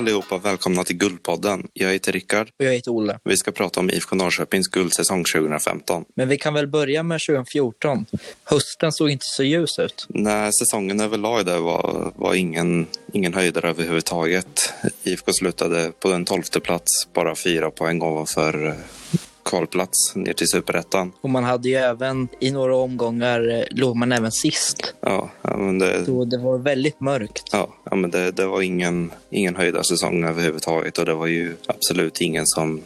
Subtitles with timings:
[0.00, 1.68] Allihopa, välkomna till Guldpodden.
[1.72, 2.48] Jag heter Rickard.
[2.58, 3.18] Och jag heter Olle.
[3.24, 6.04] Vi ska prata om IFK Norrköpings guldsäsong 2015.
[6.16, 8.06] Men vi kan väl börja med 2014.
[8.44, 10.06] Hösten såg inte så ljus ut.
[10.08, 14.72] Nej, säsongen överlag där var, var ingen, ingen höjdare överhuvudtaget.
[15.02, 18.76] IFK slutade på en tolfte plats, bara fyra poäng ovanför
[19.50, 21.12] kvalplats ner till superettan.
[21.20, 24.94] Och man hade ju även i några omgångar eh, låg man även sist.
[25.00, 27.42] Ja, men det, Så det var väldigt mörkt.
[27.52, 31.56] ja, ja, men det, det var ingen, ingen höjda säsong överhuvudtaget och det var ju
[31.66, 32.80] absolut ingen som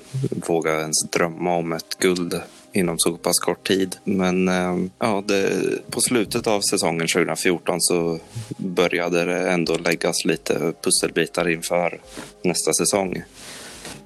[0.47, 2.41] vågade ens drömma om ett guld
[2.73, 3.97] inom så pass kort tid.
[4.05, 5.51] Men eh, ja, det,
[5.91, 8.19] på slutet av säsongen 2014 så
[8.57, 12.01] började det ändå läggas lite pusselbitar inför
[12.43, 13.23] nästa säsong.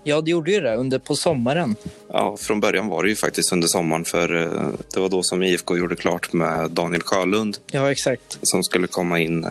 [0.09, 1.77] Ja, det gjorde ju det under på sommaren.
[2.13, 5.43] Ja, från början var det ju faktiskt under sommaren för eh, det var då som
[5.43, 8.39] IFK gjorde klart med Daniel Sjölund Ja, exakt.
[8.43, 9.51] som skulle komma in eh,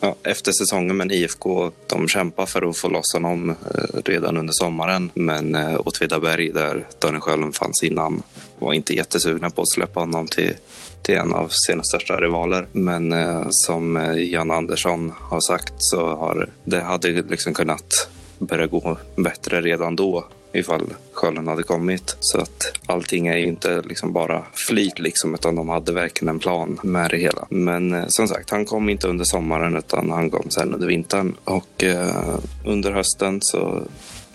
[0.00, 0.96] ja, efter säsongen.
[0.96, 3.56] Men IFK de kämpar för att få loss honom eh,
[4.04, 5.10] redan under sommaren.
[5.14, 8.22] Men Åtvidaberg, där Daniel Sjölund fanns innan,
[8.58, 10.52] var inte jättesugna på att släppa honom till
[11.02, 12.66] till en av sina största rivaler.
[12.72, 13.14] Men
[13.50, 18.08] som Jan Andersson har sagt så har det hade liksom kunnat
[18.42, 22.16] börja gå bättre redan då ifall skölden hade kommit.
[22.20, 26.38] Så att allting är ju inte liksom bara flyt liksom, utan de hade verkligen en
[26.38, 27.46] plan med det hela.
[27.50, 31.34] Men eh, som sagt, han kom inte under sommaren utan han kom sen under vintern.
[31.44, 33.82] Och eh, under hösten så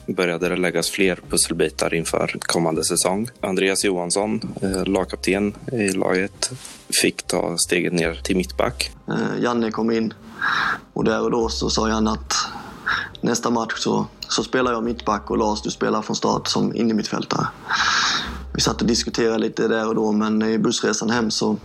[0.08, 3.30] började det läggas fler pusselbitar inför kommande säsong.
[3.42, 6.52] Andreas Johansson, eh, lagkapten i laget,
[7.02, 8.92] fick ta steget ner till mittback.
[9.08, 10.14] Eh, Janne kom in
[10.94, 12.34] och där och då så sa Janne att
[13.28, 17.48] nästa match så, så spelar jag mittback och Lars du spelar från start som innermittfältare.
[18.54, 21.58] Vi satt och diskuterade lite där och då men i bussresan hem så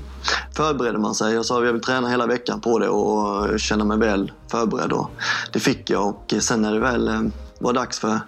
[0.56, 1.34] förberedde man sig.
[1.34, 4.92] Jag sa att jag vill träna hela veckan på det och känna mig väl förberedd
[4.92, 5.10] och
[5.52, 7.22] det fick jag och sen när det väl eh,
[7.58, 8.20] var dags för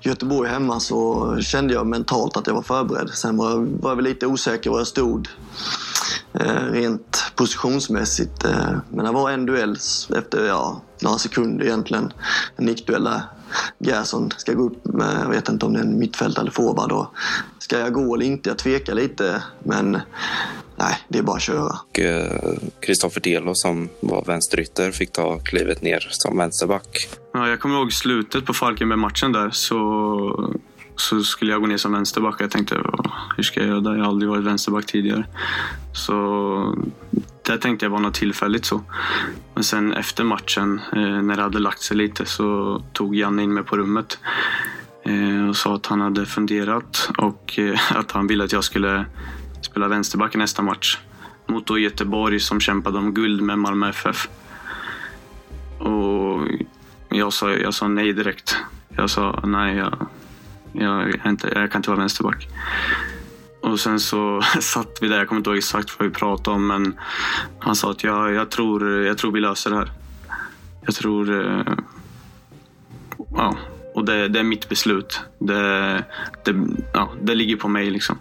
[0.00, 3.10] Göteborg hemma så kände jag mentalt att jag var förberedd.
[3.10, 5.28] Sen var jag, var jag väl lite osäker var jag stod
[6.46, 8.44] rent positionsmässigt.
[8.44, 9.76] Eh, men det var en duell
[10.16, 12.12] efter ja, några sekunder egentligen.
[12.56, 13.22] En nickduell där
[13.78, 16.92] Gerson ska gå upp med, jag vet inte om det är en mittfältare eller forward.
[16.92, 17.06] Och
[17.58, 18.50] ska jag gå eller inte?
[18.50, 19.98] Jag tvekar lite men
[20.76, 21.78] nej, det är bara att köra.
[22.80, 27.08] Kristoffer Delo som var vänsterytter fick ta klivet ner som vänsterback.
[27.32, 30.54] Ja, jag kommer ihåg slutet på Falkenberg-matchen där så,
[31.00, 32.40] så skulle jag gå ner som vänsterback.
[32.40, 32.82] Jag tänkte,
[33.36, 33.90] hur ska jag göra det?
[33.90, 35.24] Jag har aldrig varit vänsterback tidigare.
[35.92, 36.76] Så
[37.42, 38.82] det tänkte jag var något tillfälligt så.
[39.54, 43.54] Men sen efter matchen, eh, när det hade lagt sig lite, så tog Janne in
[43.54, 44.18] mig på rummet
[45.04, 49.04] eh, och sa att han hade funderat och eh, att han ville att jag skulle
[49.60, 50.98] spela vänsterback i nästa match.
[51.46, 54.28] Mot då Göteborg som kämpade om guld med Malmö FF.
[55.78, 56.48] Och
[57.08, 58.56] jag sa, jag sa nej direkt.
[58.88, 60.08] Jag sa nej, jag,
[60.72, 62.48] jag, jag, inte, jag kan inte vara vänsterback.
[63.60, 66.66] Och sen så satt vi där, jag kommer inte ihåg exakt vad vi pratade om,
[66.66, 66.98] men
[67.58, 69.90] han sa att jag, jag, tror, jag tror vi löser det här.
[70.86, 71.40] Jag tror...
[71.40, 71.74] Eh,
[73.36, 73.56] ja,
[73.94, 75.20] och det, det är mitt beslut.
[75.38, 76.04] Det,
[76.44, 76.54] det,
[76.92, 78.18] ja, det ligger på mig liksom.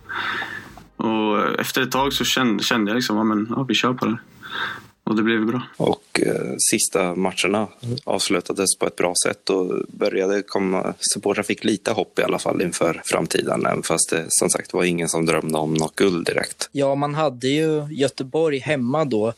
[0.96, 4.06] Och efter ett tag så kände, kände jag liksom, ja, men, ja, vi kör på
[4.06, 4.18] det.
[5.08, 5.62] Och det blev bra.
[5.78, 7.68] Och eh, sista matcherna
[8.04, 12.62] avslutades på ett bra sätt och började komma, supportrar fick lite hopp i alla fall
[12.62, 13.66] inför framtiden.
[13.66, 16.70] Även fast det som sagt var ingen som drömde om något guld direkt.
[16.72, 19.34] Ja, man hade ju Göteborg hemma då.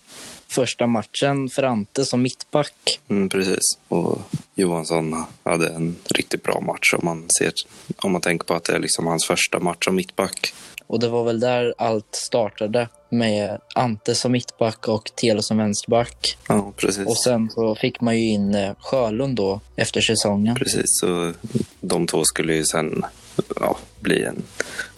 [0.47, 2.99] Första matchen för Ante som mittback.
[3.07, 3.77] Mm, precis.
[3.87, 4.21] Och
[4.55, 7.53] Johansson hade en riktigt bra match om man, ser,
[7.97, 10.53] om man tänker på att det är liksom hans första match som mittback.
[10.87, 16.37] Och det var väl där allt startade med Ante som mittback och Telo som vänsterback.
[16.47, 17.07] Ja, precis.
[17.07, 20.55] Och sen så fick man ju in eh, Sjölund då efter säsongen.
[20.55, 21.33] Precis, så
[21.81, 23.05] de två skulle ju sen
[23.59, 24.43] ja, bli en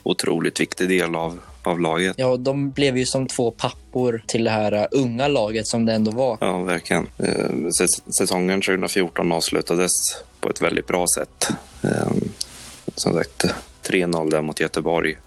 [0.04, 2.16] otroligt viktig del av, av laget.
[2.20, 5.94] Ja, de blev ju som två pappor till det här eh, unga laget som det
[5.94, 6.38] ändå var.
[6.42, 7.08] Ja, verkligen.
[7.18, 7.50] Eh,
[7.82, 9.92] säs- Säsongen 2014 avslutades
[10.40, 11.50] på ett väldigt bra sätt.
[11.84, 12.12] Eh,
[12.96, 13.46] Som sagt,
[13.84, 15.18] 3-0 där mot Göteborg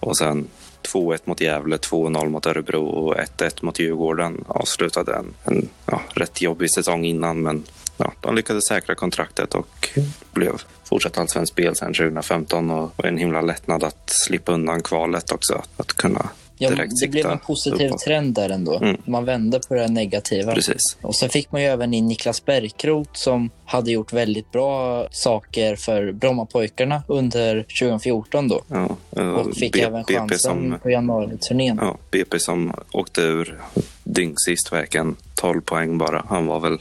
[0.00, 0.46] och sen
[0.92, 6.40] 2-1 mot Gävle, 2-0 mot Örebro och 1-1 mot Djurgården avslutade en, en ja, rätt
[6.40, 7.64] jobbig säsong innan men
[7.96, 9.88] ja, de lyckades säkra kontraktet och
[10.32, 10.52] blev
[10.84, 15.62] fortsatt allsvenskt spel sen 2015 och och en himla lättnad att slippa undan kvalet också.
[15.76, 16.28] Att kunna
[16.60, 16.70] Ja,
[17.00, 18.00] det blev en positiv uppåt.
[18.00, 18.76] trend där ändå.
[18.78, 18.96] Mm.
[19.04, 20.54] Man vände på det negativa.
[20.54, 20.96] Precis.
[21.02, 25.76] Och sen fick man ju även in Niklas Bergkrot som hade gjort väldigt bra saker
[25.76, 28.62] för Brommapojkarna under 2014 då.
[28.68, 28.96] Ja,
[29.32, 31.78] Och fick B- även BP chansen som på januariturnén.
[31.82, 33.58] Ja, BP som åkte ur
[34.04, 36.24] dyngsist verkligen 12 poäng bara.
[36.28, 36.78] Han var väl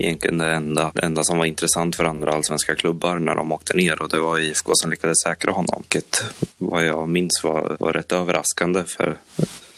[0.00, 3.76] egentligen det enda, det enda som var intressant för andra allsvenska klubbar när de åkte
[3.76, 5.82] ner och det var IFK som lyckades säkra honom.
[5.82, 6.24] Vilket
[6.58, 9.18] vad jag minns var, var rätt överraskande för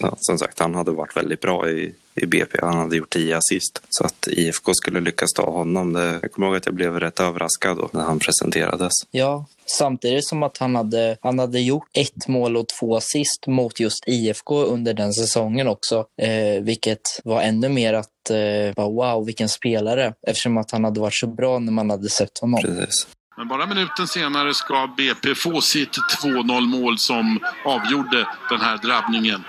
[0.03, 2.59] ja, som sagt, han hade varit väldigt bra i, i BP.
[2.63, 3.83] Han hade gjort 10 assist.
[3.89, 7.21] Så att IFK skulle lyckas ta honom, det, jag kommer ihåg att jag blev rätt
[7.21, 8.93] överraskad då när han presenterades.
[9.11, 9.47] Ja,
[9.79, 14.09] samtidigt som att han hade, han hade gjort ett mål och två assist mot just
[14.09, 16.07] IFK under den säsongen också.
[16.23, 20.15] Eh, vilket var ännu mer att eh, bara, wow, vilken spelare.
[20.27, 22.61] Eftersom att han hade varit så bra när man hade sett honom.
[22.63, 23.07] Precis.
[23.37, 29.45] Men bara minuten senare ska BP få sitt 2-0 mål som avgjorde den här drabbningen.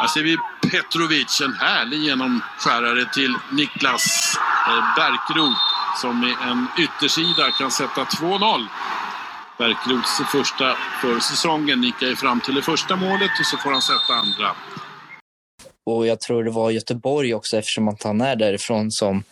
[0.00, 0.36] Här ser vi
[0.70, 4.34] Petrovic, en härlig genomskärare till Niklas
[4.68, 5.60] eh, Bärkroth
[6.00, 8.66] som med en yttersida kan sätta 2-0.
[9.58, 13.82] Bärkroths första för säsongen nickar ju fram till det första målet och så får han
[13.82, 14.50] sätta andra.
[15.86, 19.22] Och jag tror det var Göteborg också eftersom att han är därifrån som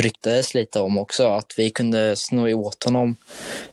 [0.00, 1.28] ryktades lite om också.
[1.28, 3.16] Att vi kunde sno åt honom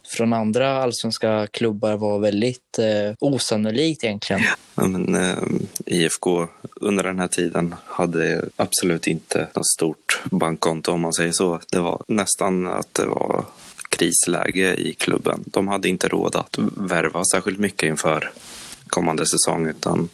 [0.10, 4.42] från andra allsvenska klubbar var väldigt eh, osannolikt egentligen.
[4.76, 5.38] Ja, men, eh,
[5.86, 11.60] IFK under den här tiden hade absolut inte något stort bankkonto om man säger så.
[11.72, 13.46] Det var nästan att det var
[13.90, 15.44] krisläge i klubben.
[15.46, 18.32] De hade inte råd att värva särskilt mycket inför
[18.88, 20.10] kommande säsong utan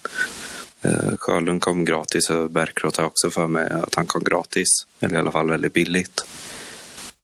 [0.85, 4.67] Eh, Sjölund kom gratis och Bärkroth har också för mig att han kom gratis.
[4.99, 6.25] Eller i alla fall väldigt billigt.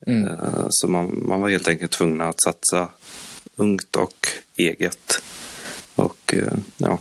[0.07, 0.27] Mm.
[0.27, 2.89] Eh, så man, man var helt enkelt tvungen att satsa
[3.55, 4.27] ungt och
[4.57, 5.23] eget.
[5.95, 6.99] Och eh, ja,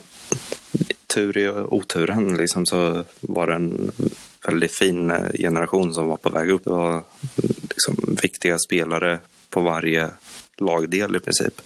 [1.07, 3.93] tur i oturen liksom så var det en
[4.47, 6.65] väldigt fin generation som var på väg upp.
[6.65, 7.03] Det var
[7.63, 9.19] liksom viktiga spelare
[9.51, 10.11] på varje
[10.57, 11.61] lagdel i princip.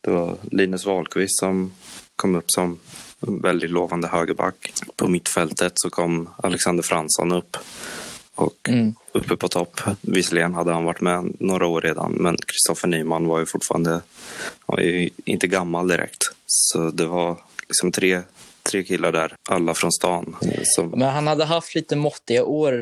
[0.00, 1.72] Det var Linus Wahlqvist som
[2.16, 2.78] kom upp som
[3.20, 4.72] väldigt lovande högerback.
[4.96, 7.56] På mittfältet så kom Alexander Fransson upp.
[8.34, 12.88] Och mm uppe på topp, visserligen hade han varit med några år redan, men Kristoffer
[12.88, 14.00] Nyman var ju fortfarande
[14.66, 16.22] var ju inte gammal direkt.
[16.46, 17.36] Så det var
[17.68, 18.22] liksom tre
[18.70, 20.36] tre killar där, alla från stan.
[20.62, 20.90] Som...
[20.90, 22.72] Men han hade haft lite måttiga år.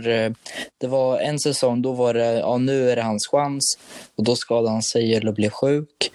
[0.79, 3.79] Det var en säsong, då var det, ja nu är det hans chans.
[4.17, 6.11] Och då skadade han sig eller blev sjuk.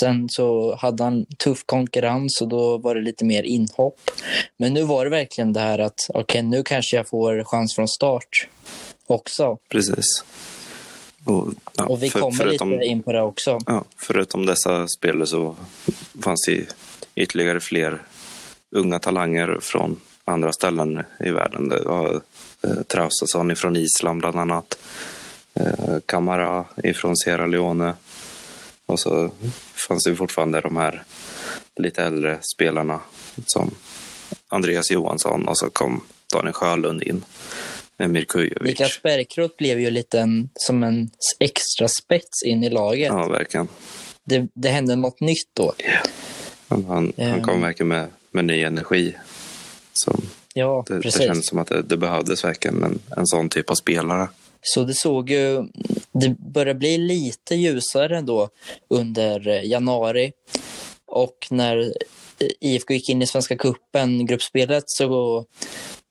[0.00, 4.10] Sen så hade han tuff konkurrens och då var det lite mer inhopp.
[4.58, 7.74] Men nu var det verkligen det här att, okej okay, nu kanske jag får chans
[7.74, 8.48] från start
[9.06, 9.58] också.
[9.68, 10.24] Precis.
[11.24, 13.58] Och, ja, och vi för, kommer förutom, lite in på det också.
[13.66, 15.56] Ja, förutom dessa spelare så
[16.22, 16.66] fanns det
[17.14, 18.02] ytterligare fler
[18.70, 21.68] unga talanger från andra ställen i världen.
[21.68, 22.20] Det var
[22.62, 24.78] eh, Traustason från Island bland annat.
[25.54, 27.94] Eh, Kamara ifrån Sierra Leone.
[28.86, 29.30] Och så
[29.88, 31.04] fanns det fortfarande de här
[31.76, 33.00] lite äldre spelarna
[33.46, 33.70] som
[34.48, 36.00] Andreas Johansson och så kom
[36.32, 37.24] Daniel Sjölund in.
[37.98, 38.60] Emir Kujovic.
[38.60, 41.10] Niklas Bärkroth blev ju lite en, som en
[41.40, 43.06] extra spets in i laget.
[43.06, 43.68] Ja, verkligen.
[44.24, 45.74] Det, det hände något nytt då.
[45.78, 46.06] Yeah.
[46.68, 49.14] Han, han kom um, verkligen med med ny energi.
[49.92, 50.18] Så
[50.54, 51.20] ja, det, precis.
[51.20, 54.28] det kändes som att det, det behövdes verkligen en, en sån typ av spelare.
[54.62, 55.68] Så det såg ju,
[56.12, 58.48] det började bli lite ljusare då
[58.88, 60.32] under januari.
[61.06, 61.92] Och när
[62.60, 65.44] IFK gick in i Svenska Kuppen gruppspelet så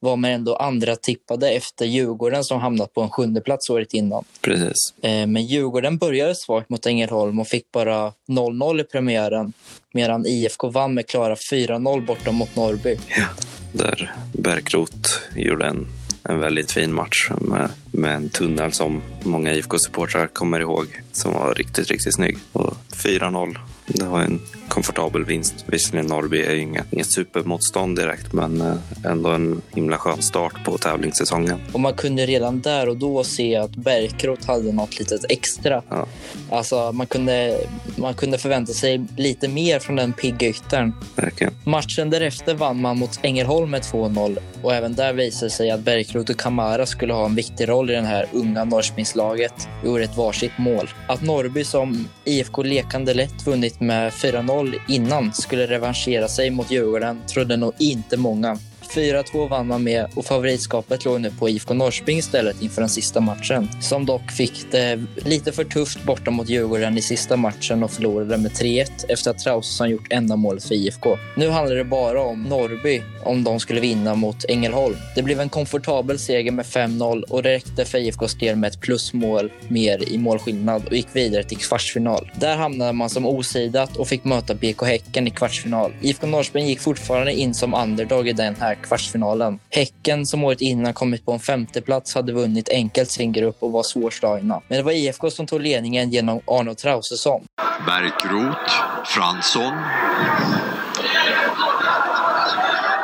[0.05, 4.23] var man ändå andra tippade efter Djurgården som hamnat på en sjunde plats året innan.
[4.41, 4.93] Precis.
[5.01, 9.53] Eh, men Djurgården började svagt mot Ängelholm och fick bara 0-0 i premiären
[9.93, 12.97] medan IFK vann med klara 4-0 borta mot Norrby.
[13.17, 13.25] Ja,
[13.71, 15.87] där Bärkrot gjorde en,
[16.23, 21.53] en väldigt fin match med, med en tunnel som många IFK-supportrar kommer ihåg som var
[21.53, 22.37] riktigt, riktigt snygg.
[22.51, 23.57] Och 4-0
[23.87, 24.41] det var en
[24.75, 25.65] komfortabel vinst.
[25.67, 28.75] Visserligen Norrby är inget, inget supermotstånd direkt, men eh,
[29.11, 31.59] ändå en himla skön start på tävlingssäsongen.
[31.73, 35.83] Och man kunde redan där och då se att Bärkroth hade något litet extra.
[35.89, 36.07] Ja.
[36.49, 37.57] Alltså, man kunde,
[37.95, 40.93] man kunde förvänta sig lite mer från den pigga yttern.
[41.15, 41.53] Verkligen.
[41.63, 46.31] Matchen därefter vann man mot Ängelholm med 2-0 och även där visade sig att Bärkroth
[46.31, 49.67] och Kamara skulle ha en viktig roll i det här unga Norrköpingslaget.
[49.85, 50.89] Gjorde ett varsitt mål.
[51.07, 57.21] Att Norrby som IFK lekande lätt vunnit med 4-0 innan skulle revanschera sig mot Djurgården
[57.27, 58.57] trodde nog inte många.
[58.91, 63.19] 4-2 vann man med och favoritskapet låg nu på IFK Norrköping istället inför den sista
[63.19, 63.69] matchen.
[63.81, 68.37] Som dock fick det lite för tufft borta mot Djurgården i sista matchen och förlorade
[68.37, 71.17] med 3-1 efter att Trausson gjort enda målet för IFK.
[71.37, 74.95] Nu handlar det bara om Norrby om de skulle vinna mot Ängelholm.
[75.15, 78.81] Det blev en komfortabel seger med 5-0 och det räckte för IFKs del med ett
[78.81, 82.31] plusmål mer i målskillnad och gick vidare till kvartsfinal.
[82.39, 85.93] Där hamnade man som osidat och fick möta BK Häcken i kvartsfinal.
[86.01, 89.59] IFK Norrköping gick fortfarande in som underdog i den här här kvartsfinalen.
[89.69, 93.83] Häcken som året innan kommit på en femteplats hade vunnit enkelt sin grupp och var
[93.83, 94.61] svårslagna.
[94.67, 97.43] Men det var IFK som tog ledningen genom Arno Trausesson.
[97.85, 98.71] Bärkroth,
[99.05, 99.73] Fransson.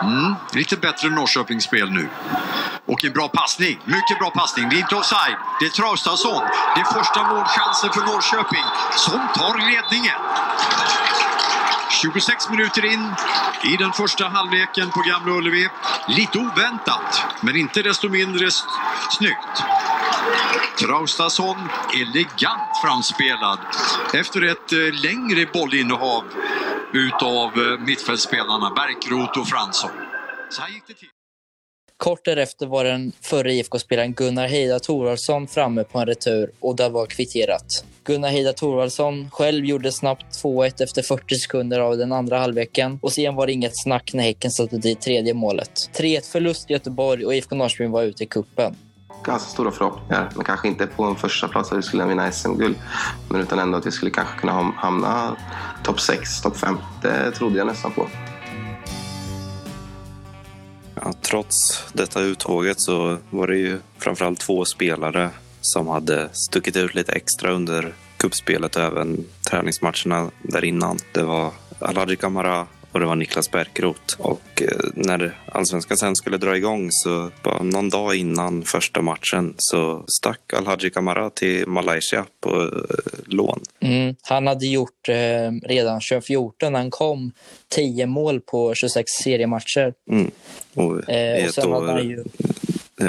[0.02, 2.10] Mm, lite bättre Norrköpingsspel nu.
[2.86, 3.80] Och en bra passning.
[3.86, 4.70] Mycket bra passning.
[4.70, 5.38] Det är inte offside.
[5.60, 6.44] Det är Traustason.
[6.76, 8.68] Det är första målchansen för Norrköping
[9.06, 10.20] som tar ledningen.
[12.02, 13.04] 26 minuter in
[13.74, 15.68] i den första halvleken på Gamla Ullevi.
[16.18, 17.10] Lite oväntat,
[17.44, 18.52] men inte desto mindre
[19.18, 19.56] snyggt.
[20.80, 21.58] Traustason
[22.02, 23.60] elegant framspelad
[24.14, 26.24] efter ett eh, längre bollinnehav
[26.94, 29.92] utav eh, mittfältspelarna mittfältsspelarna och Fransson.
[30.50, 31.08] Så här gick det till.
[31.98, 36.90] Kort därefter var den förre IFK-spelaren Gunnar Heida Thorvaldsson framme på en retur och det
[36.90, 37.86] var kvitterat.
[38.04, 43.12] Gunnar Heida Thorvaldsson själv gjorde snabbt 2-1 efter 40 sekunder av den andra halvleken och
[43.12, 45.90] sen var det inget snack när Häcken satte dit tredje målet.
[45.94, 48.76] 3-1 förlust i Göteborg och IFK Norrköping var ute i kuppen.
[49.24, 52.76] Ganska stora förhoppningar, men kanske inte på en första plats att vi skulle vinna SM-guld.
[53.30, 55.38] Men utan ändå att vi skulle kanske kunna hamna
[55.84, 56.78] topp 6, topp 5.
[57.02, 58.08] Det trodde jag nästan på.
[60.96, 65.30] Ja, trots detta uttåget så var det ju framförallt två spelare
[65.62, 70.98] som hade stuckit ut lite extra under kuppspelet och även träningsmatcherna där innan.
[71.12, 74.22] Det var Alhaji Kamara och det var Niklas Bärkroth.
[74.22, 79.54] Och eh, när allsvenskan sen skulle dra igång så bara någon dag innan första matchen
[79.58, 82.70] så stack Alhaji Kamara till Malaysia på eh,
[83.26, 83.62] lån.
[83.80, 84.16] Mm.
[84.22, 87.32] Han hade gjort eh, redan 2014 när han kom
[87.70, 89.94] 10 mål på 26 seriematcher.
[90.12, 90.32] Mm.
[90.74, 92.24] Och, eh, och sen hade han ju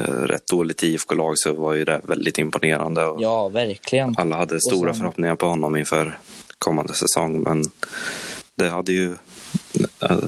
[0.00, 3.04] rätt dåligt IFK-lag så var ju det väldigt imponerande.
[3.04, 4.14] Och ja, verkligen.
[4.18, 4.98] Alla hade stora sen...
[5.00, 6.18] förhoppningar på honom inför
[6.58, 7.64] kommande säsong men
[8.56, 9.16] det hade ju
[10.02, 10.18] Eh,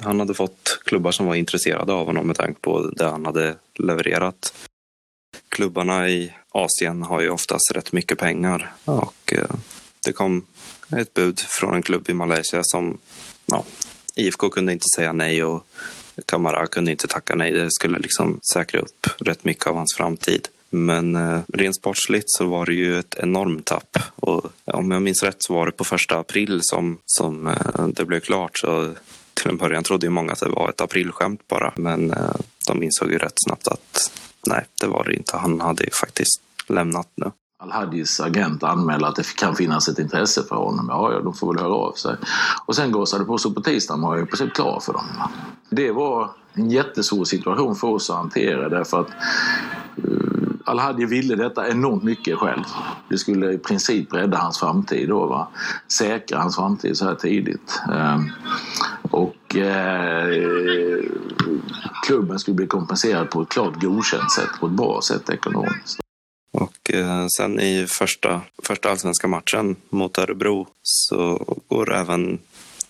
[0.00, 3.54] han hade fått klubbar som var intresserade av honom med tanke på det han hade
[3.78, 4.54] levererat.
[5.48, 9.54] Klubbarna i Asien har ju oftast rätt mycket pengar och eh,
[10.04, 10.46] det kom
[10.96, 12.98] ett bud från en klubb i Malaysia som
[13.46, 13.64] ja,
[14.16, 15.66] IFK kunde inte säga nej och
[16.26, 17.52] Kamara kunde inte tacka nej.
[17.52, 20.48] Det skulle liksom säkra upp rätt mycket av hans framtid.
[20.70, 23.98] Men eh, rent sportsligt så var det ju ett enormt tapp.
[24.16, 28.04] Och om jag minns rätt så var det på första april som, som eh, det
[28.04, 28.58] blev klart.
[28.58, 28.94] Så
[29.34, 31.72] till en början trodde ju många att det var ett aprilskämt bara.
[31.76, 32.34] Men eh,
[32.66, 34.12] de insåg ju rätt snabbt att
[34.46, 35.36] nej, det var det inte.
[35.36, 37.30] Han hade ju faktiskt lämnat nu.
[37.62, 40.86] Al-Hadis agent anmäla att det kan finnas ett intresse för honom.
[40.88, 42.16] Ja, ja, de får väl höra av sig.
[42.66, 45.04] Och sen gasade det på så på tisdagen var jag i princip klar för dem.
[45.70, 49.08] Det var en jättesvår situation för oss att hantera därför att
[49.96, 52.64] eh, Al-Hadi ville detta enormt mycket själv.
[53.08, 55.48] Det skulle i princip rädda hans framtid då, va?
[55.88, 57.80] säkra hans framtid så här tidigt.
[57.92, 58.20] Eh,
[59.10, 61.04] och eh,
[62.06, 66.01] klubben skulle bli kompenserad på ett klart godkänt sätt, på ett bra sätt ekonomiskt.
[66.82, 72.38] Och eh, sen i första, första allsvenska matchen mot Örebro så går även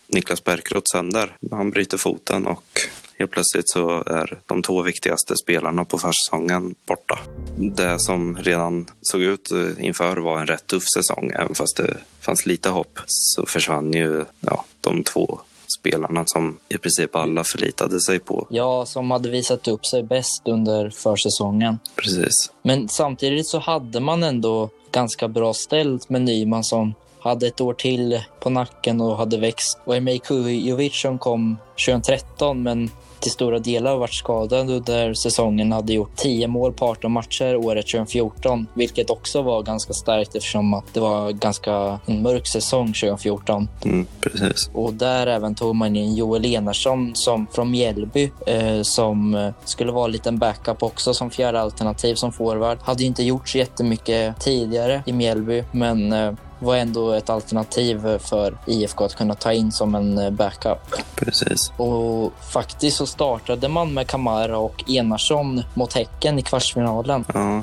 [0.06, 1.36] Niklas Bärkroth sönder.
[1.50, 2.80] Han bryter foten och
[3.18, 7.18] Helt plötsligt så är de två viktigaste spelarna på försäsongen borta.
[7.56, 11.32] Det som redan såg ut inför var en rätt tuff säsong.
[11.34, 15.40] Även fast det fanns lite hopp så försvann ju ja, de två
[15.78, 18.46] spelarna som i princip alla förlitade sig på.
[18.50, 21.78] Ja, som hade visat upp sig bäst under försäsongen.
[21.96, 22.52] Precis.
[22.62, 27.74] Men samtidigt så hade man ändå ganska bra ställt med Nyman som hade ett år
[27.74, 29.78] till på nacken och hade växt.
[29.84, 32.90] Och Emil Kujovic som kom 2013 men
[33.22, 35.72] till stora delar varit skadad under säsongen.
[35.72, 40.82] Hade gjort 10 mål på 18 matcher året 2014, vilket också var ganska starkt eftersom
[40.92, 43.68] det var ganska en mörk säsong 2014.
[43.84, 44.70] Mm, precis.
[44.72, 50.04] Och där även tog man in Joel Enarsson som från Mjällby eh, som skulle vara
[50.04, 52.78] en liten backup också som fjärde alternativ som forward.
[52.82, 58.58] Hade inte gjort så jättemycket tidigare i Mjällby, men eh, var ändå ett alternativ för
[58.66, 60.78] IFK att kunna ta in som en eh, backup.
[61.14, 61.72] Precis.
[61.76, 67.24] Och faktiskt så startade man med Kamara och Enarsson mot Häcken i kvartsfinalen.
[67.34, 67.62] Ja,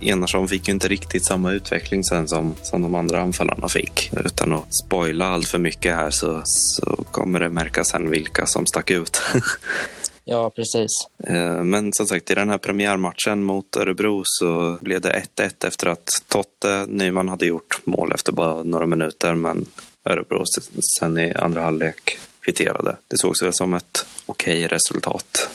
[0.00, 4.10] Enarsson fick ju inte riktigt samma utveckling sen som, som de andra anfallarna fick.
[4.24, 8.66] Utan att spoila allt för mycket här så, så kommer det märkas sen vilka som
[8.66, 9.22] stack ut.
[10.24, 10.90] Ja, precis.
[11.24, 15.86] Eh, men som sagt, i den här premiärmatchen mot Örebro så blev det 1-1 efter
[15.86, 19.34] att Totte Nyman hade gjort mål efter bara några minuter.
[19.34, 19.66] Men
[20.04, 20.44] Örebro
[20.98, 22.96] sen i andra halvlek kvitterade.
[23.08, 25.50] Det sågs väl som ett okej resultat.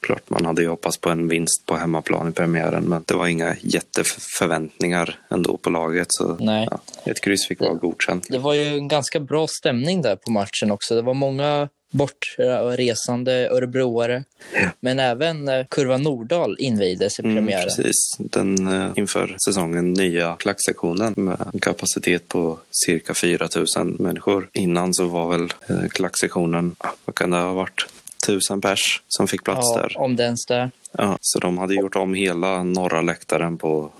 [0.00, 3.26] Klart man hade ju hoppats på en vinst på hemmaplan i premiären men det var
[3.26, 6.06] inga jätteförväntningar ändå på laget.
[6.10, 6.68] Så Nej.
[6.70, 8.26] Ja, ett kryss fick vara godkänt.
[8.28, 10.94] Det var ju en ganska bra stämning där på matchen också.
[10.94, 14.24] Det var många bortresande örebroare.
[14.54, 14.68] Ja.
[14.80, 17.64] Men även eh, Kurva Nordahl invigdes i Mm, premiären.
[17.64, 17.94] precis.
[18.18, 24.48] Den eh, inför säsongen nya klacksektionen med en kapacitet på cirka 4 000 människor.
[24.52, 27.86] Innan så var väl eh, klacksektionen, vad kan det ha varit,
[28.26, 29.92] 1000 pers som fick plats ja, där.
[29.98, 30.70] om det ens där.
[30.98, 33.90] Ja, så de hade gjort om hela norra läktaren på,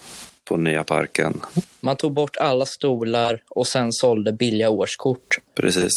[0.45, 1.41] på nya parken.
[1.81, 5.39] Man tog bort alla stolar och sen sålde billiga årskort.
[5.55, 5.93] Precis.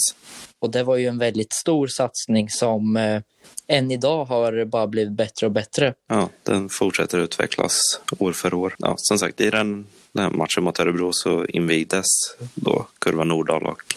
[0.66, 3.22] Och det var ju en väldigt stor satsning som eh,
[3.68, 5.94] än idag har bara blivit bättre och bättre.
[6.08, 7.80] Ja, den fortsätter utvecklas
[8.20, 8.76] år för år.
[8.78, 12.06] Ja, som sagt, i den, den här matchen mot Örebro så invigdes
[12.56, 13.96] då Kurva Nordahl och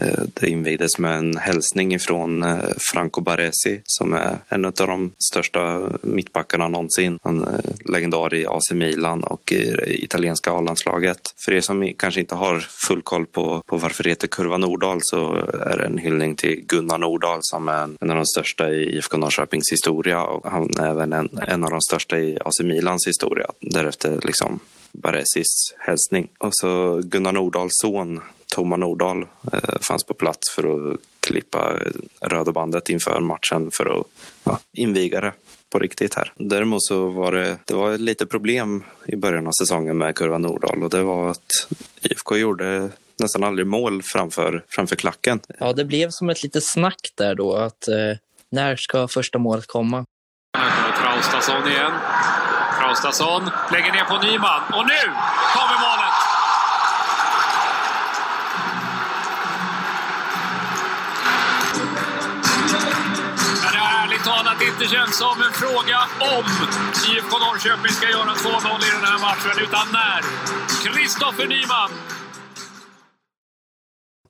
[0.00, 2.58] Eh, det invigdes med en hälsning ifrån eh,
[2.92, 7.18] Franco Baresi som är en av de största mittbackarna någonsin.
[7.22, 11.18] Han är legendar i AC Milan och i det italienska A-landslaget.
[11.44, 14.98] För er som kanske inte har full koll på, på varför det heter Kurva Nordahl
[15.02, 18.96] så är det en hyllning till Gunnar Nordahl som är en av de största i
[18.96, 23.06] IFK Norrköpings historia och han är även en, en av de största i AC Milans
[23.08, 23.46] historia.
[23.60, 24.60] Därefter liksom
[25.02, 26.28] Baresis hälsning.
[26.38, 28.20] Och så Gunnar Nordahls son
[28.54, 31.78] Toma Nordahl eh, fanns på plats för att klippa
[32.20, 34.06] röda bandet inför matchen för att
[34.44, 35.32] ja, inviga det
[35.70, 36.32] på riktigt här.
[36.36, 40.82] Däremot så var det, det var lite problem i början av säsongen med Kurva Nordahl
[40.82, 41.46] och det var att
[42.02, 45.40] IFK gjorde nästan aldrig mål framför, framför klacken.
[45.58, 48.18] Ja, det blev som ett litet snack där då att eh,
[48.50, 50.04] när ska första målet komma?
[50.58, 51.92] Här kommer Traustason igen.
[52.86, 54.62] Traustason lägger ner på Nyman.
[54.72, 55.02] Och nu
[55.54, 56.16] kommer målet!
[63.62, 66.44] Men det har ärligt talat inte känts som en fråga om
[67.08, 70.22] IFK Norrköping ska göra 2-0 i den här matchen, utan när.
[70.84, 71.90] Kristoffer Nyman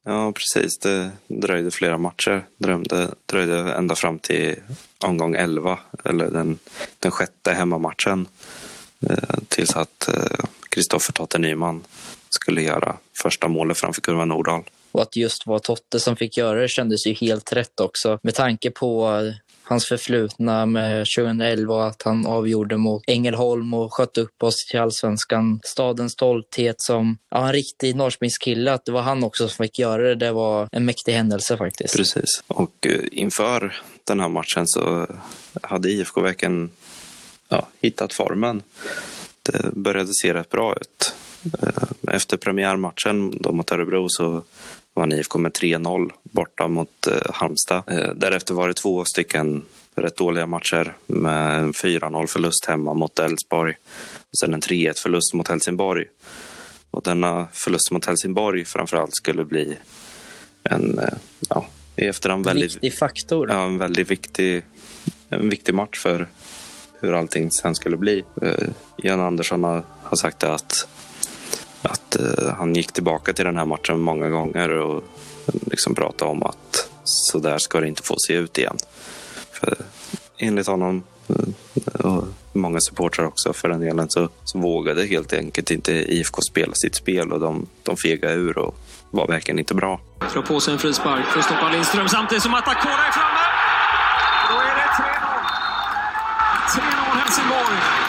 [0.08, 0.78] Ja, precis.
[0.78, 2.46] Det dröjde flera matcher.
[2.58, 4.54] Drömde, dröjde ända fram till
[5.04, 6.58] omgång 11, eller den,
[6.98, 8.28] den sjätte hemmamatchen.
[9.10, 11.84] Eh, tills att eh, Kristoffer eh, Totte Nyman
[12.30, 14.62] skulle göra första målet framför Kurva Nordahl.
[14.92, 18.18] Och att just vara Totte som fick göra det kändes ju helt rätt också.
[18.22, 19.34] Med tanke på eh,
[19.68, 24.80] hans förflutna med 2011 och att han avgjorde mot Ängelholm och sköt upp oss till
[24.80, 25.60] allsvenskan.
[25.64, 28.72] Stadens stolthet som ja, en riktig Norrköpingskille.
[28.72, 31.96] Att det var han också som fick göra det, det var en mäktig händelse faktiskt.
[31.96, 32.42] Precis.
[32.46, 35.06] Och eh, inför den här matchen så
[35.62, 36.70] hade IFK verkligen
[37.48, 38.62] ja, hittat formen.
[39.42, 41.14] Det började se rätt bra ut.
[41.62, 44.42] Eh, efter premiärmatchen då mot Örebro så
[44.96, 47.82] vann IFK med 3-0 borta mot eh, Halmstad.
[47.86, 53.18] Eh, därefter var det två stycken rätt dåliga matcher med en 4-0 förlust hemma mot
[53.18, 53.74] Elfsborg
[54.20, 56.04] och sen en 3-1 förlust mot Helsingborg.
[56.90, 59.76] Och denna förlust mot Helsingborg framförallt skulle bli
[60.62, 61.14] en, eh,
[61.48, 62.74] ja, i efterhand väldigt...
[62.74, 63.50] Viktig faktor.
[63.50, 64.62] Ja, en väldigt viktig,
[65.28, 66.28] en viktig match för
[67.00, 68.24] hur allting sen skulle bli.
[68.42, 70.88] Eh, Jan Andersson har, har sagt att
[71.86, 74.96] att eh, han gick tillbaka till den här matchen många gånger och
[75.46, 78.76] eh, liksom pratade om att så där ska det inte få se ut igen.
[79.52, 79.76] För
[80.38, 85.70] enligt honom eh, och många supportrar också för den delen så, så vågade helt enkelt
[85.70, 88.74] inte IFK spela sitt spel och de, de fegade ur och
[89.10, 90.00] var verkligen inte bra.
[90.32, 93.44] Slår på sig en frispark för att stoppa Lindström samtidigt som Atakora är framme.
[94.50, 94.88] Då är det
[96.72, 96.80] 3-0.
[96.80, 98.05] 3-0 Helsingborg.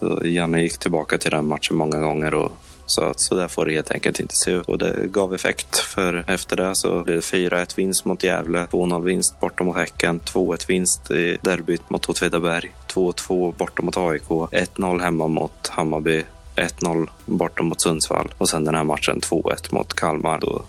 [0.00, 2.52] Så Janne gick tillbaka till den matchen många gånger och
[2.86, 4.68] sa att så där får det helt enkelt inte se ut.
[4.68, 9.04] Och det gav effekt för efter det så blev det 4-1 vinst mot Gävle, 2-0
[9.04, 15.00] vinst borta mot Häcken, 2-1 vinst i derbyt mot Åtvidaberg, 2-2 borta mot AIK, 1-0
[15.00, 16.24] hemma mot Hammarby,
[16.56, 20.62] 1-0 borta mot Sundsvall och sen den här matchen 2-1 mot Kalmar då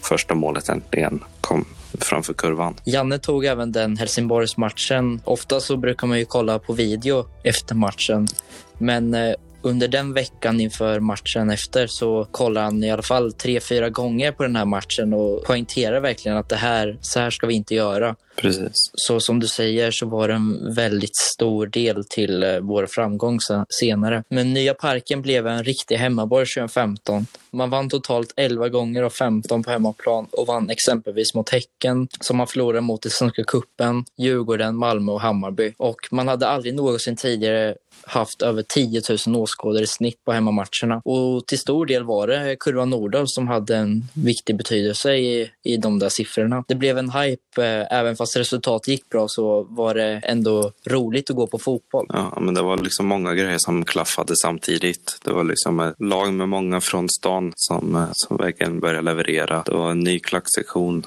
[0.00, 1.64] första målet äntligen kom
[2.04, 2.74] framför kurvan.
[2.84, 5.20] Janne tog även den Helsingborgsmatchen.
[5.24, 8.26] Ofta så brukar man ju kolla på video efter matchen.
[8.78, 13.60] Men eh, under den veckan inför matchen efter så kollar han i alla fall tre,
[13.60, 17.46] fyra gånger på den här matchen och poängterar verkligen att det här, så här ska
[17.46, 18.16] vi inte göra.
[18.40, 18.72] Precis.
[18.94, 23.38] Så som du säger så var det en väldigt stor del till eh, vår framgång
[23.80, 24.24] senare.
[24.28, 27.26] Men nya parken blev en riktig hemmaborg 2015.
[27.50, 32.36] Man vann totalt 11 gånger av 15 på hemmaplan och vann exempelvis mot Häcken som
[32.36, 35.72] man förlorade mot i Svenska cupen, Djurgården, Malmö och Hammarby.
[35.76, 41.02] Och man hade aldrig någonsin tidigare haft över 10 000 åskådare i snitt på hemmamatcherna.
[41.04, 45.76] Och till stor del var det Kurva Nordahl som hade en viktig betydelse i, i
[45.76, 46.64] de där siffrorna.
[46.68, 50.72] Det blev en hype eh, även fast fast resultat gick bra så var det ändå
[50.86, 52.06] roligt att gå på fotboll.
[52.08, 55.18] Ja, men det var liksom många grejer som klaffade samtidigt.
[55.24, 59.62] Det var liksom ett lag med många från stan som, eh, som verkligen började leverera.
[59.66, 61.06] Det var en ny klacksektion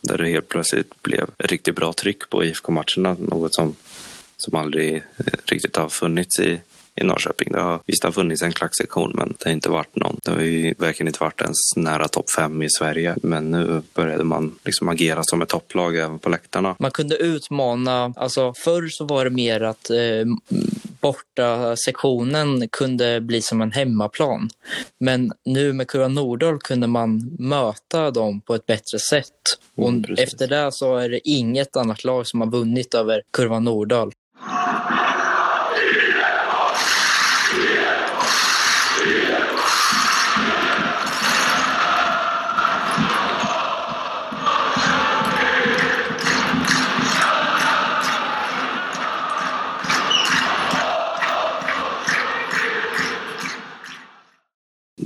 [0.00, 3.16] där det helt plötsligt blev riktigt bra tryck på IFK-matcherna.
[3.18, 3.74] Något som,
[4.36, 5.02] som aldrig eh,
[5.44, 6.60] riktigt har funnits i,
[7.00, 7.52] i Norrköping.
[7.52, 10.16] Det har, visst har funnits en klacksektion men det har inte varit någon.
[10.24, 13.16] Det har ju verkligen inte varit ens nära topp fem i Sverige.
[13.22, 16.76] Men nu började man liksom agera som ett topplag även på läktarna.
[16.78, 19.98] Man kunde utmana, alltså förr så var det mer att eh,
[21.00, 24.50] borta sektionen kunde bli som en hemmaplan.
[25.00, 29.32] Men nu med Kurva Nordahl kunde man möta dem på ett bättre sätt.
[29.76, 33.60] Och Mm, efter det så är det inget annat lag som har vunnit över Kurva
[33.60, 34.12] Nordahl.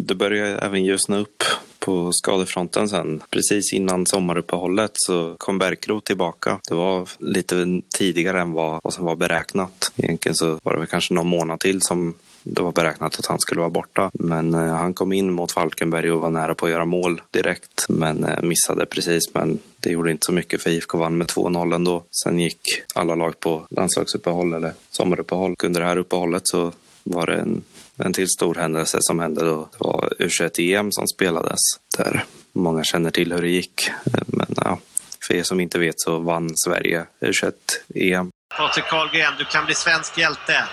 [0.04, 1.42] Det började även ljusna upp
[1.78, 3.22] på skadefronten sen.
[3.30, 6.58] Precis innan sommaruppehållet så kom Bärkroth tillbaka.
[6.68, 9.92] Det var lite tidigare än vad, vad som var beräknat.
[9.96, 13.38] Egentligen så var det väl kanske någon månad till som det var beräknat att han
[13.38, 14.10] skulle vara borta.
[14.12, 17.86] Men eh, han kom in mot Falkenberg och var nära på att göra mål direkt.
[17.88, 19.34] Men eh, missade precis.
[19.34, 22.02] Men det gjorde inte så mycket för IFK vann med 2-0 ändå.
[22.24, 22.60] Sen gick
[22.94, 25.54] alla lag på landslagsuppehåll eller sommaruppehåll.
[25.64, 26.72] Under det här uppehållet så
[27.04, 27.62] var det en,
[27.98, 29.68] en till stor händelse som hände då.
[29.72, 31.60] Det var U21-EM som spelades
[31.98, 33.90] där många känner till hur det gick.
[34.26, 34.78] Men ja,
[35.26, 38.30] för er som inte vet så vann Sverige U21-EM.
[38.56, 40.64] Patrik Karlgren, du kan bli svensk hjälte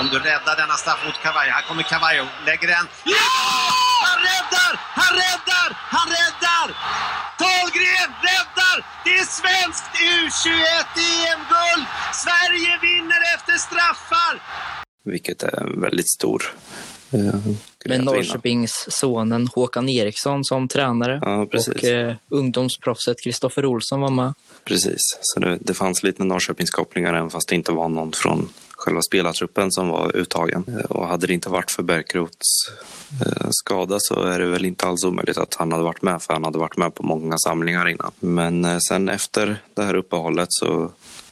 [0.00, 1.50] om du räddar denna straff mot Cavallo.
[1.50, 2.86] Här kommer Cavallo, lägger den.
[3.04, 3.28] Ja!
[4.06, 4.72] Han räddar!
[5.00, 5.68] Han räddar!
[5.96, 6.66] Han räddar!
[7.42, 8.76] Karlgren räddar!
[9.04, 11.86] Det är svenskt U21-EM-guld!
[12.24, 14.32] Sverige vinner efter straffar!
[15.10, 16.42] Vilket är en väldigt stor
[17.10, 17.34] eh,
[17.84, 18.04] Med.
[18.04, 21.20] Norrköpingssonen Håkan Eriksson som tränare.
[21.22, 21.42] Ja.
[21.42, 24.34] Och eh, ungdomsproffset Kristoffer Olsson var med.
[24.64, 29.02] Precis, så det, det fanns lite Norrköpingskopplingar även fast det inte var någon från själva
[29.02, 30.64] spelartruppen som var uttagen.
[30.68, 32.70] Eh, Och hade det inte varit för Bärkroths
[33.26, 36.32] eh, skada så är det väl inte alls omöjligt att han hade varit med för
[36.32, 38.12] han hade varit med på många samlingar innan.
[38.20, 40.90] Men eh, sen efter det här uppehållet så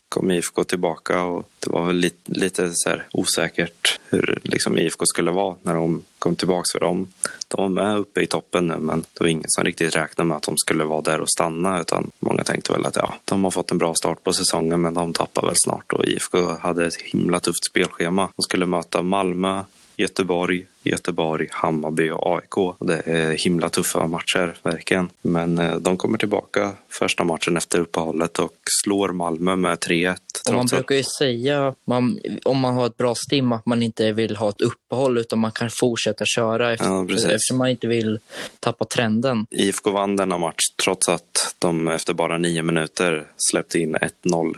[0.08, 5.06] kom IFK tillbaka och det var väl lite, lite så här osäkert hur liksom IFK
[5.06, 7.08] skulle vara när de kom tillbaka för dem.
[7.48, 10.36] De var med uppe i toppen nu men det var ingen som riktigt räknade med
[10.36, 13.50] att de skulle vara där och stanna utan många tänkte väl att ja, de har
[13.50, 16.96] fått en bra start på säsongen men de tappar väl snart och IFK hade ett
[16.96, 18.28] himla tufft spelschema.
[18.36, 19.64] De skulle möta Malmö,
[19.96, 22.76] Göteborg, Göteborg, Hammarby och AIK.
[22.80, 25.08] Det är himla tuffa matcher, verkligen.
[25.22, 30.16] Men eh, de kommer tillbaka första matchen efter uppehållet och slår Malmö med 3-1.
[30.48, 34.12] Och man brukar ju säga, man, om man har ett bra stim, att man inte
[34.12, 38.18] vill ha ett uppehåll utan man kan fortsätta köra efter, Ja, eftersom man inte vill
[38.60, 39.46] tappa trenden.
[39.50, 44.56] IFK vann denna match trots att de efter bara nio minuter släppte in 1-0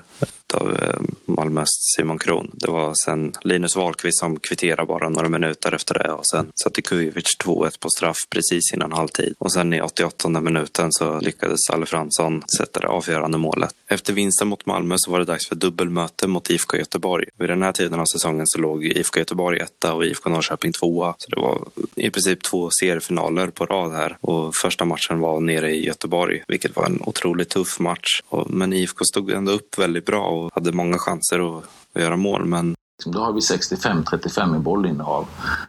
[0.55, 2.51] av eh, Malmös Simon Kron.
[2.53, 6.83] Det var sen Linus Wahlqvist som kvitterade bara några minuter efter det och sen satte
[6.83, 9.35] Kujovic 2-1 på straff precis innan halvtid.
[9.39, 13.75] Och sen i 88 minuten så lyckades Alle Fransson sätta det avgörande målet.
[13.87, 17.27] Efter vinsten mot Malmö så var det dags för dubbelmöte mot IFK Göteborg.
[17.37, 21.15] Vid den här tiden av säsongen så låg IFK Göteborg etta och IFK Norrköping tvåa.
[21.19, 24.17] Så det var i princip två seriefinaler på rad här.
[24.21, 28.23] Och första matchen var nere i Göteborg, vilket var en otroligt tuff match.
[28.47, 32.45] Men IFK stod ändå upp väldigt bra och hade många chanser att, att göra mål.
[32.45, 35.27] Men Liksom, då har vi 65-35 i bollinnehav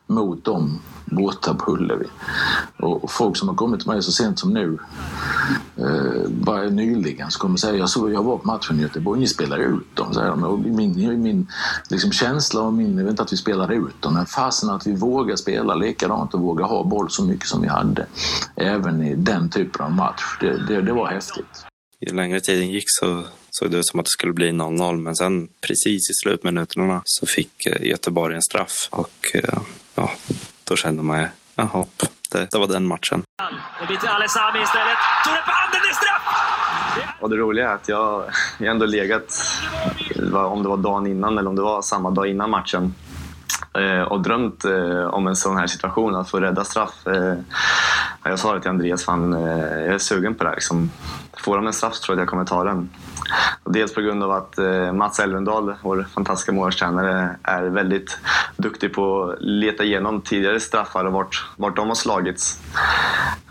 [0.07, 2.05] mot dem borta på Ullevi.
[2.77, 4.77] Och folk som har kommit till mig så sent som nu,
[5.77, 9.27] eh, bara nyligen, så kommer säga jag såg jag var på matchen i Göteborg, ni
[9.27, 10.13] spelade ut dem.
[10.13, 10.43] Säger de.
[10.43, 11.47] Och min min
[11.89, 14.87] liksom, känsla och min, jag vet inte att vi spelade ut dem, men fasen att
[14.87, 18.05] vi vågar spela likadant och vågar ha boll så mycket som vi hade.
[18.55, 20.37] Även i den typen av match.
[20.39, 21.65] Det, det, det var häftigt.
[22.07, 24.97] ju längre tiden gick så såg det ut som att det skulle bli 0-0.
[25.01, 28.73] Men sen precis i slutminuterna så fick eh, Göteborg en straff.
[28.89, 29.59] Och eh,
[29.95, 30.11] ja,
[30.63, 31.85] då kände man ju, jaha,
[32.31, 33.23] det, det var den matchen.
[33.81, 34.97] Det blir till Alessami istället.
[35.25, 37.21] Tore på handen, det är straff!
[37.21, 38.23] Och det roliga är att jag,
[38.59, 39.41] jag ändå legat,
[40.31, 43.08] var- om det var dagen innan eller om det var samma dag innan matchen, eh,
[43.73, 47.07] Eh, och drömt eh, om en sån här situation, att få rädda straff.
[47.07, 47.35] Eh,
[48.23, 50.55] jag sa det till Andreas, fan, jag är sugen på det här.
[50.55, 50.91] Liksom.
[51.37, 52.89] Får de en straff så tror jag att jag kommer ta den.
[53.65, 54.57] Dels på grund av att
[54.93, 58.19] Mats Elvendal, vår fantastiska målvaktstränare, är väldigt
[58.57, 62.61] duktig på att leta igenom tidigare straffar och vart, vart de har slagits.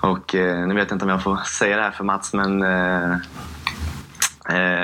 [0.00, 2.64] Och nu vet jag inte om jag får säga det här för Mats, men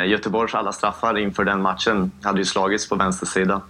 [0.07, 3.61] Göteborgs alla straffar inför den matchen hade ju slagits på vänster sida.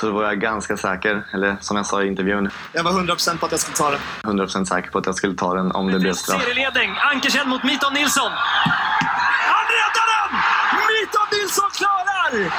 [0.00, 3.38] Så då var jag ganska säker, eller som jag sa i intervjun, Jag var 100%
[3.38, 4.00] på att jag skulle ta den.
[4.38, 6.42] 100% säker på att jag skulle ta den om det blev straff.
[6.42, 6.94] Serieledning.
[7.14, 8.32] Ankersen mot Miton Nilsson.
[8.32, 10.38] Han räddar den!
[10.78, 12.52] Miton Nilsson klarar!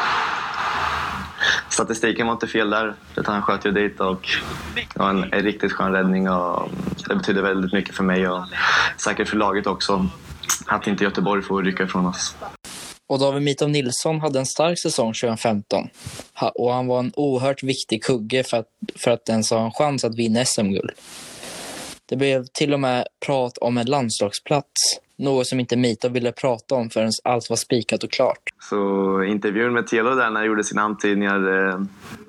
[1.70, 4.30] Statistiken var inte fel där, utan han sköt ju dit och
[4.76, 6.70] det var en, en riktigt skön räddning och
[7.08, 8.46] det betyder väldigt mycket för mig och
[8.98, 10.08] säkert för laget också
[10.66, 12.36] att inte Göteborg får rycka ifrån oss.
[13.08, 15.90] Och David Mitov Nilsson hade en stark säsong 2015
[16.56, 20.04] och han var en oerhört viktig kugge för att, för att ens ha en chans
[20.04, 20.92] att vinna SM-guld.
[22.06, 26.76] Det blev till och med prat om en landslagsplats, något som inte Mitov ville prata
[26.76, 28.40] om förrän allt var spikat och klart.
[28.60, 31.82] Så intervjun med Telo där när jag gjorde sina antydningar eh,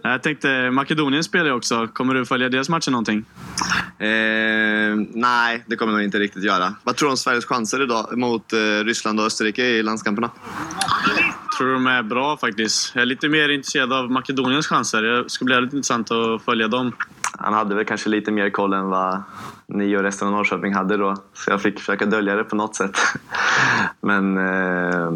[0.02, 1.88] Jag tänkte, Makedonien spelar ju också.
[1.92, 3.24] Kommer du följa deras matcher någonting?
[3.98, 6.74] Eh, nej, det kommer jag nog inte riktigt göra.
[6.84, 10.30] Vad tror du om Sveriges chanser idag mot eh, Ryssland och Österrike i landskamperna?
[11.58, 12.94] tror de är bra faktiskt.
[12.94, 15.02] Jag är lite mer intresserad av Makedoniens chanser.
[15.02, 16.92] Det ska bli väldigt intressant att följa dem.
[17.38, 19.22] Han hade väl kanske lite mer koll än vad
[19.66, 21.16] ni och resten av Norrköping hade då.
[21.32, 22.98] Så jag fick försöka dölja det på något sätt.
[24.00, 25.10] Men eh,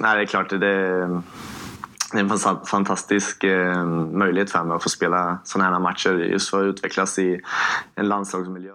[0.00, 4.88] nej, det är klart, det, det är en fantastisk eh, möjlighet för mig att få
[4.88, 6.10] spela sådana här matcher.
[6.10, 7.40] Just för att utvecklas i
[7.94, 8.72] en landslagsmiljö.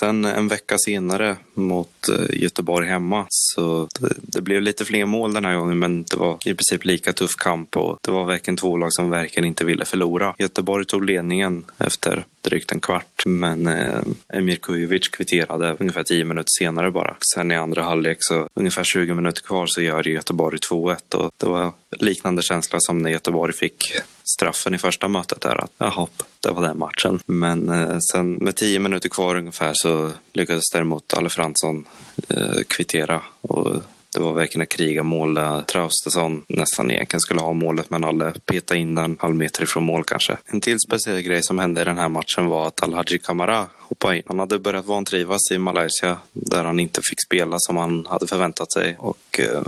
[0.00, 5.34] Sen en vecka senare mot eh, Göteborg hemma så det, det blev lite fler mål
[5.34, 8.56] den här gången men det var i princip lika tuff kamp och det var verkligen
[8.56, 10.34] två lag som verkligen inte ville förlora.
[10.38, 14.00] Göteborg tog ledningen efter drygt en kvart men eh,
[14.32, 17.16] Emir Kujovic kvitterade ungefär tio minuter senare bara.
[17.34, 21.46] Sen i andra halvlek så ungefär 20 minuter kvar så gör Göteborg 2-1 och det
[21.46, 23.92] var liknande känsla som när Göteborg fick
[24.24, 26.06] straffen i första mötet där att jaha,
[26.40, 27.20] det var den matchen.
[27.26, 31.84] Men eh, sen med tio minuter kvar ungefär så lyckades däremot Alle Fransson
[32.28, 33.82] eh, kvittera och
[34.14, 38.80] det var verkligen ett krigarmål där Traustason nästan egentligen skulle ha målet men Alle petade
[38.80, 40.36] in den halv meter ifrån mål kanske.
[40.46, 44.16] En till speciell grej som hände i den här matchen var att Alhaji Kamara hoppade
[44.16, 44.22] in.
[44.26, 48.72] Han hade börjat vantrivas i Malaysia där han inte fick spela som han hade förväntat
[48.72, 49.62] sig och eh,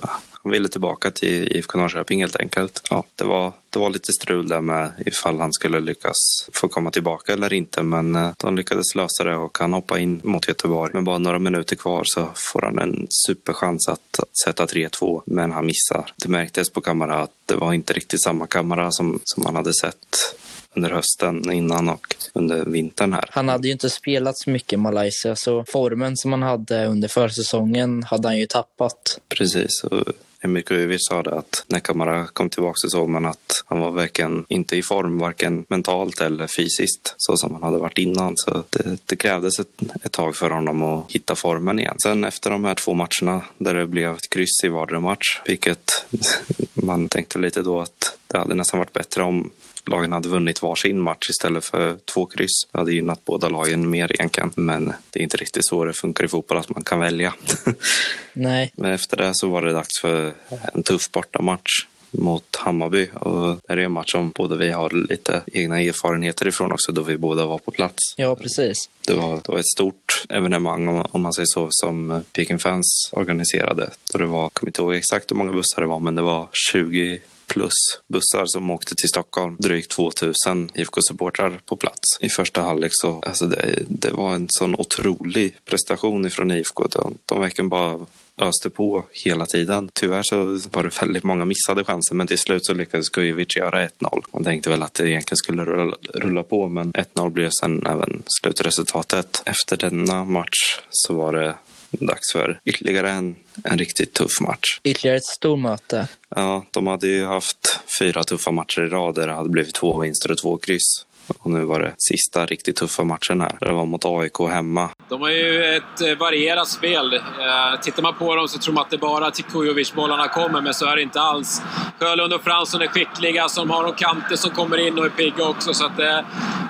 [0.45, 2.87] han ville tillbaka till IFK Norrköping helt enkelt.
[2.91, 6.17] Ja, det, var, det var lite strul där med ifall han skulle lyckas
[6.53, 7.83] få komma tillbaka eller inte.
[7.83, 10.91] Men eh, de lyckades lösa det och han hoppade in mot Göteborg.
[10.95, 15.23] Med bara några minuter kvar så får han en superchans att, att sätta 3-2.
[15.27, 16.13] Men han missar.
[16.17, 19.75] Det märktes på Kamara att det var inte riktigt samma Kamara som, som man hade
[19.75, 20.37] sett
[20.75, 23.25] under hösten innan och under vintern här.
[23.31, 27.09] Han hade ju inte spelat så mycket i Malaysia så formen som han hade under
[27.09, 29.21] försäsongen hade han ju tappat.
[29.29, 29.85] Precis.
[29.85, 30.05] Och
[30.45, 33.91] Emir Kujovic sa det att när Kamara kom tillbaka så såg man att han var
[33.91, 38.33] verkligen inte i form, varken mentalt eller fysiskt, så som han hade varit innan.
[38.37, 41.97] Så det, det krävdes ett, ett tag för honom att hitta formen igen.
[42.03, 46.07] Sen efter de här två matcherna där det blev ett kryss i vardera match, vilket
[46.75, 49.51] man tänkte lite då att det hade nästan varit bättre om
[49.87, 52.67] lagen hade vunnit varsin match istället för två kryss.
[52.73, 54.53] Det hade gynnat båda lagen mer egentligen.
[54.57, 57.35] Men det är inte riktigt så det funkar i fotboll att man kan välja.
[58.33, 60.33] Nej, Men efter det så var det dags för
[60.75, 61.71] en tuff bortamatch
[62.19, 63.09] mot Hammarby.
[63.15, 67.03] Och det är en match som både vi har lite egna erfarenheter ifrån också då
[67.03, 68.15] vi båda var på plats.
[68.17, 68.91] ja precis.
[69.07, 73.11] Det var, det var ett stort evenemang om, om man säger så som Peking Fans
[73.13, 73.91] organiserade.
[74.13, 76.23] Då det var, jag kommer inte ihåg exakt hur många bussar det var men det
[76.23, 77.75] var 20 plus
[78.09, 79.57] bussar som åkte till Stockholm.
[79.59, 82.19] Drygt 2000 IFK-supportrar på plats.
[82.21, 86.87] I första halvlek så, alltså det, det var en sån otrolig prestation ifrån IFK.
[86.87, 88.07] De, de verkligen bara
[88.39, 89.91] öste på hela tiden.
[89.93, 93.87] Tyvärr så var det väldigt många missade chanser men till slut så lyckades Kujovic göra
[93.87, 94.25] 1-0.
[94.33, 98.23] Man tänkte väl att det egentligen skulle rulla, rulla på men 1-0 blev sen även
[98.41, 99.43] slutresultatet.
[99.45, 101.55] Efter denna match så var det
[102.01, 104.81] dags för ytterligare en, en riktigt tuff match.
[104.85, 106.09] Ytterligare ett stormöte.
[106.29, 110.01] Ja, de hade ju haft fyra tuffa matcher i rad där det hade blivit två
[110.01, 111.07] vinster och två kryss.
[111.39, 113.57] Och nu var det sista riktigt tuffa matchen här.
[113.61, 114.91] Det var mot AIK hemma.
[115.09, 117.15] De har ju ett eh, varierat spel.
[117.15, 120.75] Eh, Tittar man på dem så tror man att det bara till Kujovic-bollarna kommer, men
[120.75, 121.63] så är det inte alls.
[122.01, 125.49] Sjölund och Fransson är skickliga, som har de kanter som kommer in och är pigga
[125.49, 125.75] också.
[125.75, 126.19] Så att, eh,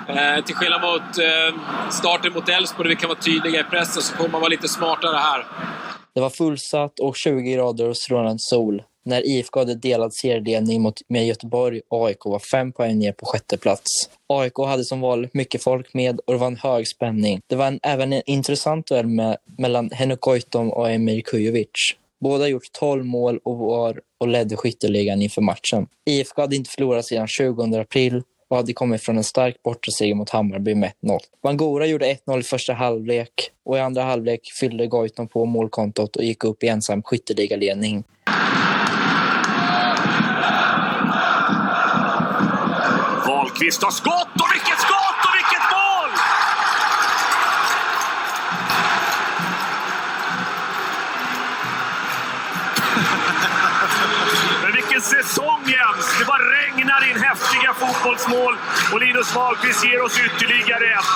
[0.07, 1.59] eh, till skillnad mot eh,
[1.91, 4.67] starten mot Elfsborg, där vi kan vara tydliga i pressen, så får man vara lite
[4.67, 5.47] smartare här.
[6.15, 11.01] Det var fullsatt och 20 grader och strålande sol när IFK hade delad serieledning mot,
[11.07, 14.09] med Göteborg och AIK var fem poäng ner på sjätte plats.
[14.27, 17.41] AIK hade som vanligt mycket folk med och det var en hög spänning.
[17.47, 21.95] Det var en, även en intressant duell med, mellan Henok Goitom och Emir Kujovic.
[22.19, 25.87] Båda har gjort 12 mål och var och ledde skytteligan inför matchen.
[26.05, 30.29] IFK hade inte förlorat sedan 20 april och hade kommit från en stark bortaseger mot
[30.29, 31.19] Hammarby med 1-0.
[31.43, 36.23] Bangura gjorde 1-0 i första halvlek och i andra halvlek fyllde Goitom på målkontot och
[36.23, 38.03] gick upp i ensam skytteligaledning.
[43.55, 44.74] Wahlqvist har skott och vilket
[58.05, 58.53] fotbollsmål
[58.93, 61.11] och Linus Wahlqvist ger oss ytterligare ett.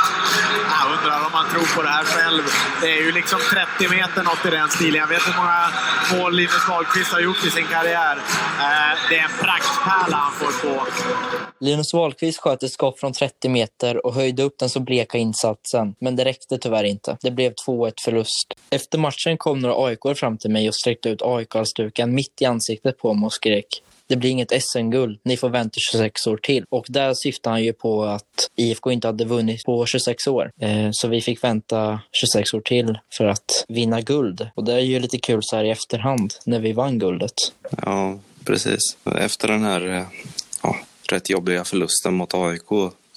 [0.82, 2.44] Jag undrar om man tror på det här själv.
[2.82, 3.40] Det är ju liksom
[3.80, 5.00] 30 meter något i den stilen.
[5.02, 5.62] Jag vet hur många
[6.14, 8.16] mål Linus Wahlqvist har gjort i sin karriär.
[8.66, 10.86] Eh, Det är en praktpärla han får på.
[11.60, 15.96] Linus Wahlqvist sköt ett skott från 30 meter och höjde upp den så bleka insatsen,
[16.02, 17.18] men det räckte tyvärr inte.
[17.22, 18.48] Det blev 2-1 förlust.
[18.70, 22.98] Efter matchen kom några AIK fram till mig och sträckte ut AIK-halsduken mitt i ansiktet
[23.00, 26.66] på mig och skrek det blir inget SM-guld, ni får vänta 26 år till.
[26.70, 30.52] Och där syftar han ju på att IFK inte hade vunnit på 26 år.
[30.62, 34.48] Eh, Så vi fick vänta 26 år till för att vinna guld.
[34.56, 37.34] Och det är ju lite kul så här i efterhand, när vi vann guldet.
[37.86, 38.80] Ja, precis.
[39.16, 40.04] Efter den här eh,
[40.64, 40.76] ja,
[41.10, 42.70] rätt jobbiga förlusten mot AIK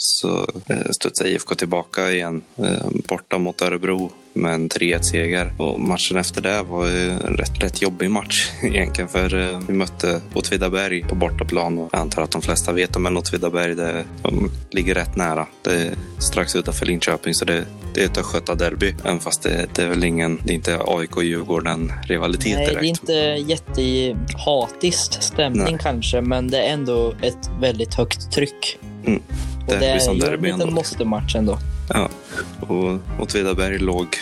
[0.03, 5.53] så eh, studsade IFK tillbaka igen eh, borta mot Örebro med en 3-1-seger.
[5.59, 9.75] Och matchen efter det var ju en rätt, rätt jobbig match egentligen för eh, vi
[9.75, 13.75] mötte Åtvidaberg på bortaplan och jag antar att de flesta vet om en Åtvidaberg.
[13.75, 15.47] Det, de ligger rätt nära.
[15.63, 18.95] Det är strax utanför Linköping så det, det är ett östgötaderby.
[19.05, 23.09] Även fast det, det är väl ingen, det är inte AIK-Djurgården-rivalitet Nej, det direkt.
[23.09, 25.79] är inte jättehatisk stämning Nej.
[25.81, 28.79] kanske, men det är ändå ett väldigt högt tryck.
[29.07, 29.23] Mm.
[29.67, 31.59] Och det är ju derby en liten måste-match ändå.
[31.89, 32.09] Ja,
[32.61, 34.17] och Åtvidaberg låg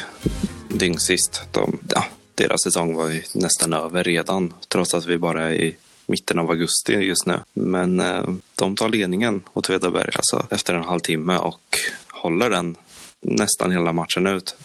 [0.68, 1.42] dyngsist.
[1.50, 5.76] De, ja, deras säsong var ju nästan över redan, trots att vi bara är i
[6.07, 7.40] mitten av augusti just nu.
[7.53, 8.22] Men eh,
[8.55, 12.76] de tar ledningen, Åtvidaberg, alltså efter en halvtimme och håller den
[13.20, 14.57] nästan hela matchen ut.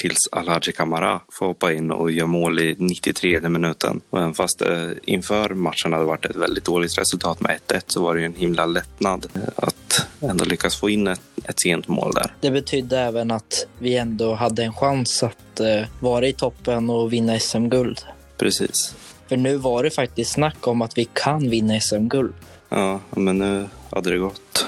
[0.00, 4.00] Tills Alhaji Kamara får hoppa in och gör mål i 93 minuten.
[4.10, 8.02] Och även fast eh, inför matchen hade varit ett väldigt dåligt resultat med 1-1 så
[8.02, 11.88] var det ju en himla lättnad eh, att ändå lyckas få in ett, ett sent
[11.88, 12.34] mål där.
[12.40, 17.12] Det betydde även att vi ändå hade en chans att eh, vara i toppen och
[17.12, 18.00] vinna SM-guld.
[18.38, 18.94] Precis.
[19.28, 22.34] För nu var det faktiskt snack om att vi kan vinna SM-guld.
[22.68, 24.66] Ja, men nu hade det gått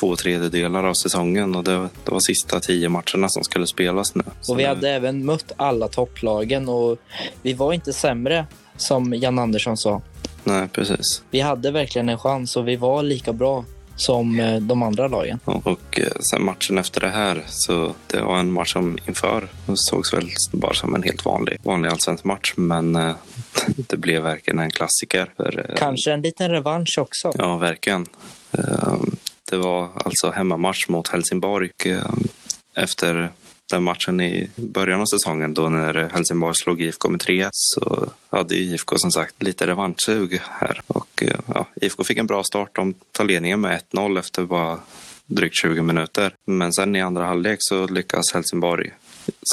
[0.00, 4.22] två tredjedelar av säsongen och det, det var sista tio matcherna som skulle spelas nu.
[4.40, 6.98] Så Och vi nu- hade även mött alla topplagen och
[7.42, 10.02] vi var inte sämre, som Jan Andersson sa.
[10.44, 11.22] Nej, precis.
[11.30, 13.64] Vi hade verkligen en chans och vi var lika bra
[13.96, 15.38] som eh, de andra lagen.
[15.44, 20.12] Och eh, sen matchen efter det här, så det var en match som inför sågs
[20.14, 22.52] väl bara som en helt vanlig, vanlig allsvensk match.
[22.56, 23.14] Men eh,
[23.76, 25.30] det blev verkligen en klassiker.
[25.76, 27.32] Kanske en liten revansch också.
[27.38, 28.06] Ja, verkligen.
[29.50, 31.70] Det var alltså hemmamatch mot Helsingborg.
[31.84, 32.02] Eh,
[32.74, 33.30] efter
[33.70, 38.54] den matchen i början av säsongen då när Helsingborg slog IFK med 3 så hade
[38.54, 40.80] IFK som sagt lite revanschsug här.
[40.86, 42.74] Och eh, ja, IFK fick en bra start.
[42.74, 44.78] De tar ledningen med 1-0 efter bara
[45.26, 46.34] drygt 20 minuter.
[46.46, 48.90] Men sen i andra halvlek så lyckas Helsingborg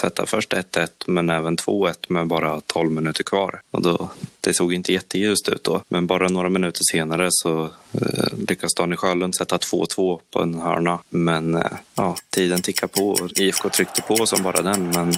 [0.02, 3.62] sätta först 1-1 men även 2-1 med bara 12 minuter kvar.
[3.72, 4.10] Och då,
[4.42, 5.82] det såg inte jätteljust ut då.
[5.88, 11.00] Men bara några minuter senare så eh, lyckas Daniel Sjölund sätta 2-2 på en hörna.
[11.10, 14.90] Men eh, ja, tiden tickar på och IFK tryckte på som bara den.
[14.90, 15.14] Men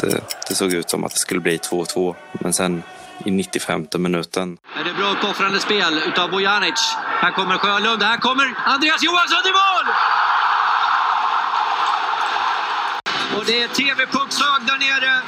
[0.00, 2.14] det, det såg ut som att det skulle bli 2-2.
[2.32, 2.82] Men sen
[3.24, 6.96] i 95 minuten det är bra uppoffrande spel utav Bojanic.
[7.20, 10.21] Här kommer Sjölund, här kommer Andreas Johansson i mål!
[13.36, 15.22] Och det är TV-puckshög där nere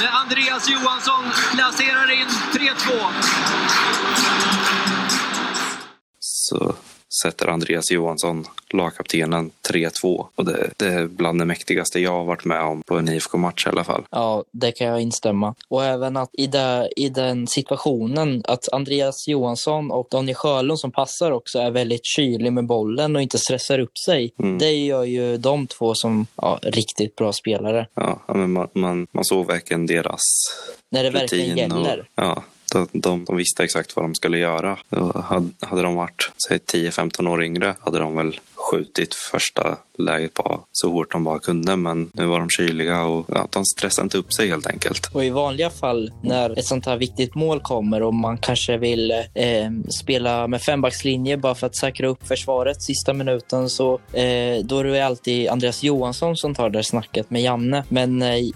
[0.00, 3.10] när Andreas Johansson placerar in 3-2.
[6.50, 6.74] så
[7.22, 10.26] sätter Andreas Johansson, lagkaptenen, 3-2.
[10.34, 13.66] Och det, det är bland det mäktigaste jag har varit med om på en IFK-match
[13.66, 14.02] i alla fall.
[14.10, 15.54] Ja, det kan jag instämma.
[15.68, 20.92] Och även att i, det, i den situationen att Andreas Johansson och Daniel Sjölund som
[20.92, 24.32] passar också är väldigt kylig med bollen och inte stressar upp sig.
[24.38, 24.58] Mm.
[24.58, 27.86] Det gör ju de två som ja, riktigt bra spelare.
[27.94, 30.20] Ja, men man, man, man såg verkligen deras
[30.90, 32.00] När det verkligen gäller.
[32.00, 32.42] Och, ja,
[32.72, 34.78] de, de, de visste exakt vad de skulle göra.
[35.14, 40.60] Hade, hade de varit säg 10-15 år yngre hade de väl skjutit första läget på
[40.72, 41.76] så hårt de bara kunde.
[41.76, 45.10] Men nu var de kyliga och ja, de stressade inte upp sig helt enkelt.
[45.12, 49.10] Och i vanliga fall när ett sånt här viktigt mål kommer och man kanske vill
[49.10, 54.78] eh, spela med fembackslinje bara för att säkra upp försvaret sista minuten så eh, då
[54.78, 57.84] är det alltid Andreas Johansson som tar det snacket med Janne.
[57.88, 58.50] Men eh,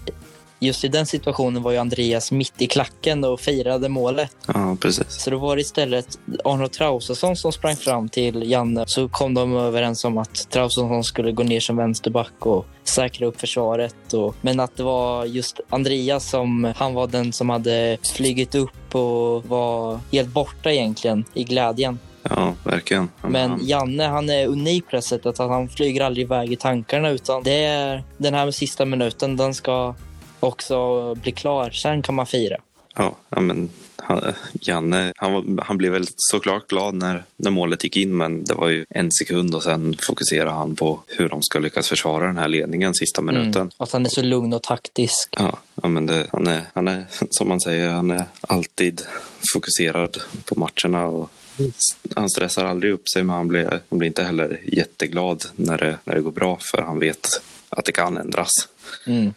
[0.65, 4.35] just i den situationen var ju Andreas mitt i klacken och firade målet.
[4.47, 5.05] Ja, precis.
[5.09, 8.83] Så då var det istället Arnold Traustason som sprang fram till Janne.
[8.87, 13.39] Så kom de överens om att Traustason skulle gå ner som vänsterback och säkra upp
[13.39, 14.13] försvaret.
[14.13, 18.95] Och, men att det var just Andreas som han var den som hade flygit upp
[18.95, 21.99] och var helt borta egentligen i glädjen.
[22.29, 23.09] Ja, verkligen.
[23.27, 27.09] Men Janne, han är unik på det sättet att han flyger aldrig iväg i tankarna
[27.09, 29.95] utan det är den här sista minuten, den ska
[30.39, 31.69] också bli klar.
[31.69, 32.57] Sen kan man fira.
[32.95, 38.17] Ja, men han, Janne, han, han blev väl såklart glad när, när målet gick in
[38.17, 41.89] men det var ju en sekund och sen fokuserade han på hur de ska lyckas
[41.89, 43.61] försvara den här ledningen sista minuten.
[43.61, 45.29] Mm, att han är så lugn och taktisk.
[45.37, 49.01] Ja, ja men det, han, är, han är som man säger, han är alltid
[49.53, 51.29] fokuserad på matcherna och
[52.15, 55.97] han stressar aldrig upp sig men han blir, han blir inte heller jätteglad när det,
[56.03, 57.27] när det går bra för han vet
[57.69, 58.51] att det kan ändras.
[59.07, 59.33] Mm.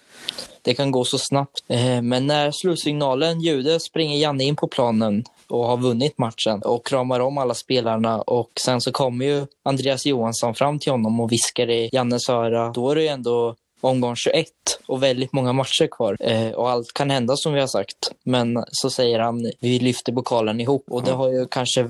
[0.62, 1.64] Det kan gå så snabbt.
[1.68, 6.86] Eh, men när slutsignalen ljuder springer Janne in på planen och har vunnit matchen och
[6.86, 11.32] kramar om alla spelarna och sen så kommer ju Andreas Johansson fram till honom och
[11.32, 12.70] viskar i Jannes öra.
[12.70, 14.46] Då är det ju ändå omgång 21
[14.86, 16.16] och väldigt många matcher kvar.
[16.20, 18.12] Eh, och allt kan hända som vi har sagt.
[18.24, 20.84] Men så säger han, vi lyfter pokalen ihop.
[20.90, 21.88] Och det har ju kanske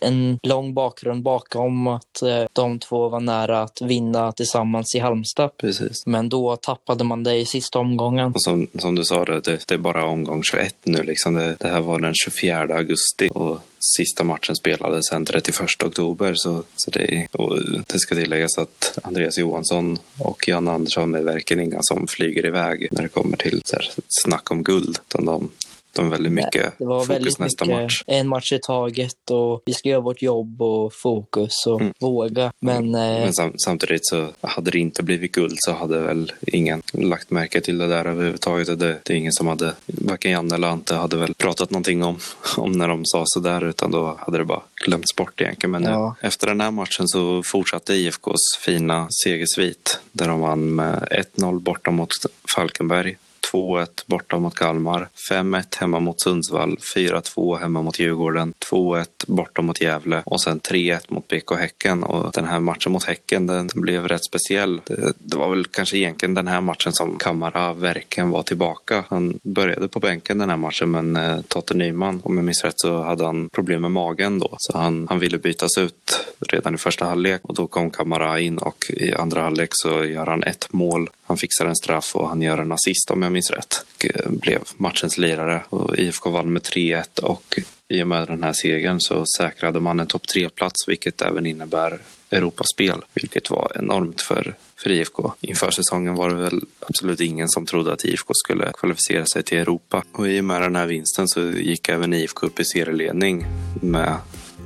[0.00, 5.56] en lång bakgrund bakom att eh, de två var nära att vinna tillsammans i Halmstad.
[5.56, 6.06] Precis.
[6.06, 8.32] Men då tappade man det i sista omgången.
[8.34, 11.02] Och som, som du sa, det, det är bara omgång 21 nu.
[11.02, 13.28] Liksom det, det här var den 24 augusti.
[13.34, 16.34] Och sista matchen spelades den 31 oktober.
[16.34, 21.64] Så, så det, och det ska tilläggas att Andreas Johansson och Jan Andersson är verkligen
[21.64, 24.98] inga som flyger iväg när det kommer till så här, snack om guld.
[25.08, 25.50] Utan de,
[25.92, 28.02] de är väldigt mycket Nej, det var fokus väldigt nästa mycket match.
[28.06, 31.92] En match i taget och vi ska göra vårt jobb och fokus och Mm.
[32.00, 32.52] våga.
[32.60, 36.82] Men, eh, Men sam, samtidigt så hade det inte blivit guld så hade väl ingen
[36.92, 38.78] lagt märke till det där överhuvudtaget.
[38.78, 42.18] Det, det är ingen som hade, varken Janne eller Ante hade väl pratat någonting om,
[42.56, 45.70] om när de sa sådär utan då hade det bara glömts bort egentligen.
[45.70, 46.16] Men Ja.
[46.20, 51.60] eh, efter den här matchen så fortsatte IFKs fina segersvit där de vann med 1-0
[51.60, 52.08] borta mot
[52.56, 53.16] Falkenberg.
[53.52, 59.80] 2-1 borta mot Kalmar, 5-1 hemma mot Sundsvall, 4-2 hemma mot Djurgården, 2-1 borta mot
[59.80, 62.02] Gävle och sen 3-1 mot BK Häcken.
[62.02, 64.80] Och den här matchen mot Häcken den, blev rätt speciell.
[64.84, 69.04] Det, det var väl kanske egentligen den här matchen som Kamara verkligen var tillbaka.
[69.08, 72.80] Han började på bänken den här matchen men eh, Totte Nyman, om jag minns rätt,
[72.80, 74.56] så hade han problem med magen då.
[74.58, 78.58] Så han, han ville bytas ut redan i första halvlek och då kom Kamara in
[78.58, 81.10] och i andra halvlek så gör han ett mål.
[81.22, 83.84] Han fixar en straff och han gör en assist om jag minns rätt.
[83.94, 87.58] Och, eh, blev matchens lirare och IFK vann med 3-1 och
[87.88, 92.00] i och med den här segern så säkrade man en topp 3-plats vilket även innebär
[92.30, 95.32] Europaspel, vilket var enormt för, för IFK.
[95.40, 99.58] Inför säsongen var det väl absolut ingen som trodde att IFK skulle kvalificera sig till
[99.58, 100.04] Europa.
[100.12, 103.46] Och i och med den här vinsten så gick även IFK upp i serieledning
[103.80, 104.16] med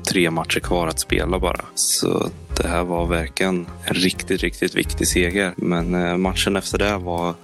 [0.07, 1.65] tre matcher kvar att spela bara.
[1.75, 5.55] Så det här var verkligen en riktigt, riktigt viktig seger.
[5.57, 7.35] Men eh, matchen efter det var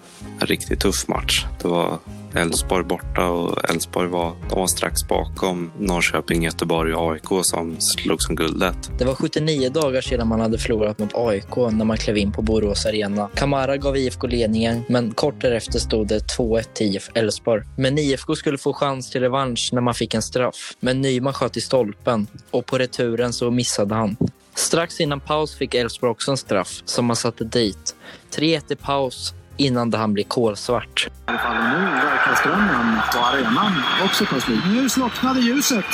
[0.40, 1.46] en riktigt tuff match.
[1.62, 1.98] Det var
[2.34, 8.22] Elfsborg borta och Elfsborg var, de var strax bakom Norrköping, Göteborg och AIK som slog
[8.22, 8.90] som guldet.
[8.98, 12.42] Det var 79 dagar sedan man hade förlorat mot AIK när man klev in på
[12.42, 13.28] Borås Arena.
[13.34, 17.62] Kamara gav IFK ledningen, men kort därefter stod det 2-1 till IF Elfsborg.
[17.76, 20.76] Men IFK skulle få chans till revansch när man fick en straff.
[20.80, 24.16] Men Nyman sköt i stolpen och på returen så missade han.
[24.54, 27.94] Strax innan paus fick Elfsborg också en straff som man satte dit.
[28.30, 31.06] 3-1 i paus innan det han blir kolsvart.
[31.06, 33.72] I alla fall nu verkar strömmen på arenan
[34.04, 34.60] också slut.
[34.66, 35.84] Nu slocknade ljuset.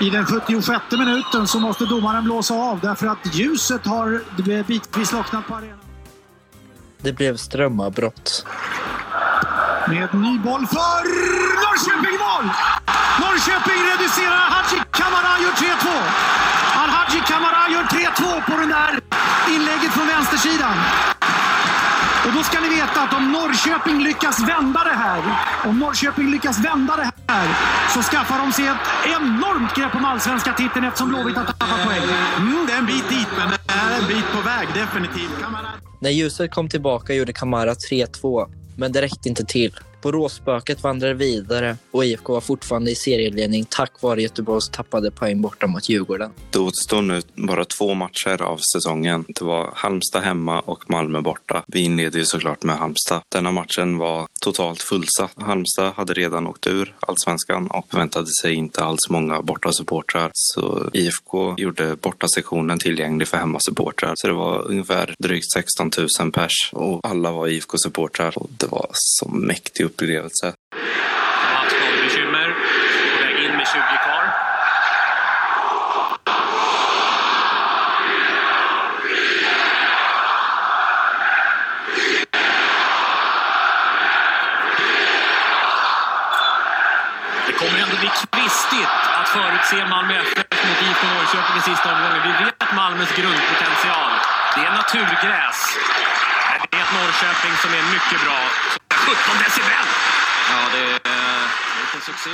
[0.00, 4.22] I den 76 minuten så måste domaren blåsa av därför att ljuset har
[4.66, 5.78] bitvis slocknat på arenan.
[6.98, 8.46] Det blev strömavbrott.
[9.88, 11.04] Med ny boll för
[11.62, 12.50] Norrköping mål!
[13.22, 14.46] Norrköping reducerar.
[14.54, 15.86] Hadji Kamara gör 3-2.
[16.82, 19.00] Al-Hadji Kamara gör 3-2 på den där
[19.54, 20.76] inlägget från vänstersidan.
[22.26, 25.22] Och då ska ni veta att om Norrköping lyckas vända det här,
[25.68, 27.48] om Norrköping lyckas vända det här,
[27.94, 28.86] så skaffar de sig ett
[29.16, 32.02] enormt grepp om allsvenska titeln eftersom Blåvitt har tappat poäng.
[32.36, 35.42] Mm, det är en bit dit, men det är en bit på väg definitivt.
[35.42, 35.66] Kamara
[36.00, 38.46] När ljuset kom tillbaka gjorde Kamara 3-2,
[38.76, 39.72] men det räckte inte till.
[40.02, 45.66] Boråsspöket vandrade vidare och IFK var fortfarande i serieledning tack vare Göteborgs tappade poäng borta
[45.66, 46.30] mot Djurgården.
[46.50, 49.24] Det återstår nu bara två matcher av säsongen.
[49.28, 51.64] Det var Halmstad hemma och Malmö borta.
[51.66, 53.22] Vi inleder ju såklart med Halmstad.
[53.28, 55.32] Denna matchen var totalt fullsatt.
[55.36, 60.30] Halmstad hade redan åkt ur allsvenskan och förväntade sig inte alls många bortasupportrar.
[60.32, 64.12] Så IFK gjorde bortasektionen tillgänglig för hemmasupportrar.
[64.16, 68.34] Så det var ungefär drygt 16 000 pers och alla var IFK-supportrar
[68.66, 70.52] det var så mäktig upplevelse.
[72.04, 72.54] Bekymmer
[87.46, 92.22] Det kommer ändå bli kvistigt att förutse Malmö FF mot IFK Norrköping i sista omgången.
[92.22, 94.10] Vi vet Malmös grundpotential.
[94.54, 95.76] Det är naturgräs.
[96.86, 98.38] Ett Norrköping som är mycket bra.
[98.90, 99.86] 17 decibel!
[100.50, 101.48] Ja, det är eh,
[101.80, 102.30] vilken succé.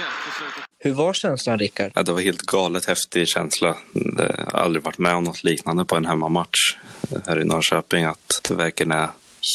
[0.79, 1.93] Hur var känslan, Rickard?
[1.95, 3.77] Ja, det var helt galet häftig känsla.
[4.19, 6.77] Jag har aldrig varit med om något liknande på en hemmamatch
[7.27, 8.05] här i Norrköping.
[8.05, 9.09] Att det verkligen är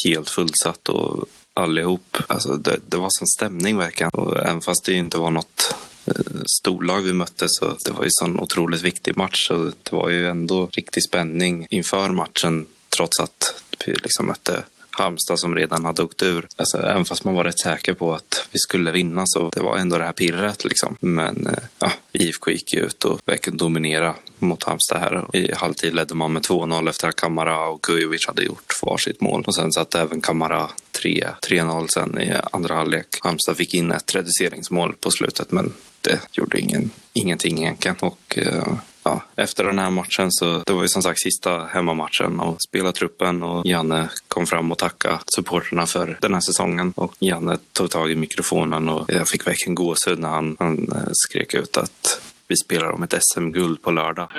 [0.04, 1.24] helt fullsatt och
[1.54, 2.16] allihop.
[2.26, 4.10] Alltså det, det var sån stämning verkligen.
[4.10, 5.74] Och även fast det inte var något
[6.06, 6.14] eh,
[6.60, 9.46] storlag vi mötte så det var ju sån otroligt viktig match.
[9.48, 14.62] Så det var ju ändå riktig spänning inför matchen trots att vi liksom mötte
[14.98, 16.48] Halmstad som redan hade åkt ur.
[16.56, 19.76] Alltså, även fast man var rätt säker på att vi skulle vinna så det var
[19.76, 20.96] ändå det här pirret liksom.
[21.00, 25.36] Men eh, ja, IFK gick ut och verkligen dominera mot Halmstad här.
[25.36, 29.44] I halvtid ledde man med 2-0 efter att Kamara och Kujovic hade gjort varsitt mål.
[29.46, 33.06] Och sen satte även Kamara 3-0 sen i andra halvlek.
[33.20, 37.96] Halmstad fick in ett reduceringsmål på slutet men det gjorde ingen, ingenting egentligen.
[38.00, 38.72] Och eh,
[39.08, 42.92] ja, efter den här matchen så det var ju som sagt sista hemmamatchen och spela
[42.92, 47.90] truppen och Janne kom fram och tackade supporterna för den här säsongen och Janne tog
[47.90, 52.20] tag i mikrofonen och jag fick verkligen gåshud när han, han eh, skrek ut att
[52.48, 54.28] vi spelar om ett SM-guld på lördag.
[54.32, 54.38] Vi.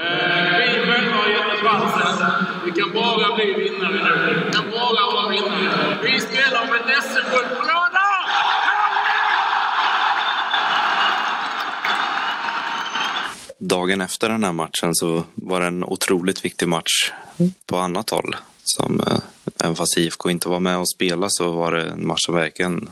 [2.66, 4.44] Vi kan bara bli vinnare nu.
[4.46, 5.98] Vi kan bara vara vinnare.
[6.04, 7.80] Vi spelar om ett SM-guld på lördag!
[13.70, 17.12] Dagen efter den här matchen så var det en otroligt viktig match
[17.66, 18.36] på annat håll.
[18.64, 19.20] Som, eh,
[19.64, 22.90] även fast IFK inte var med och spelade så var det en match som verkligen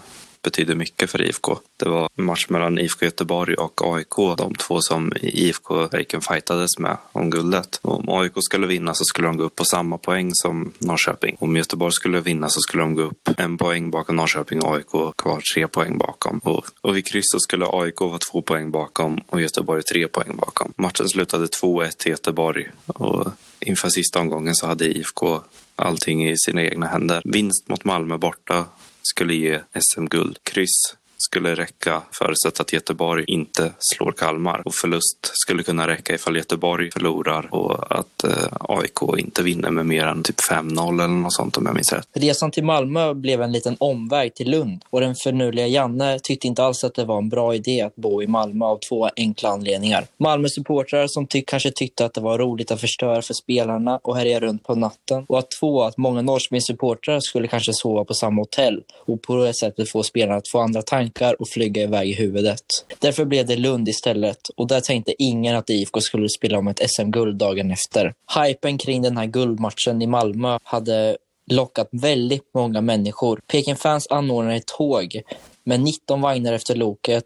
[0.47, 1.59] betydde mycket för IFK.
[1.77, 6.97] Det var match mellan IFK Göteborg och AIK, de två som IFK verkligen fightades med
[7.11, 7.79] om guldet.
[7.81, 11.37] Om AIK skulle vinna så skulle de gå upp på samma poäng som Norrköping.
[11.39, 15.15] Om Göteborg skulle vinna så skulle de gå upp en poäng bakom Norrköping och AIK
[15.17, 16.39] kvar tre poäng bakom.
[16.43, 20.35] Och, och vid kryss så skulle AIK vara två poäng bakom och Göteborg tre poäng
[20.37, 20.73] bakom.
[20.77, 23.27] Matchen slutade 2-1 till Göteborg och
[23.59, 25.39] inför sista omgången så hade IFK
[25.75, 27.21] allting i sina egna händer.
[27.25, 28.65] Vinst mot Malmö borta
[29.10, 30.38] skulle ge SM-guld.
[30.43, 36.38] Kryss skulle räcka förutsatt att Göteborg inte slår Kalmar och förlust skulle kunna räcka ifall
[36.38, 41.34] Göteborg förlorar och att eh, AIK inte vinner med mer än typ 5-0 eller något
[41.34, 42.07] sånt om jag minns rätt.
[42.13, 46.63] Resan till Malmö blev en liten omväg till Lund och den förnuliga Janne tyckte inte
[46.63, 50.07] alls att det var en bra idé att bo i Malmö av två enkla anledningar.
[50.18, 54.39] Malmö-supportrar som ty kanske tyckte att det var roligt att förstöra för spelarna och härja
[54.39, 58.84] runt på natten och att två, att många Norrköpingssupportrar skulle kanske sova på samma hotell
[59.05, 61.07] och på det sättet få spelarna att få andra tankar
[61.39, 62.62] och flyga iväg i huvudet.
[62.99, 66.89] Därför blev det Lund istället och där tänkte ingen att IFK skulle spela om ett
[66.89, 68.14] SM-guld dagen efter.
[68.39, 71.18] Hypen kring den här guldmatchen i Malmö hade
[71.51, 73.39] lockat väldigt många människor.
[73.51, 75.22] Peking-fans anordnade ett tåg
[75.68, 77.26] med 19 vagnar efter loket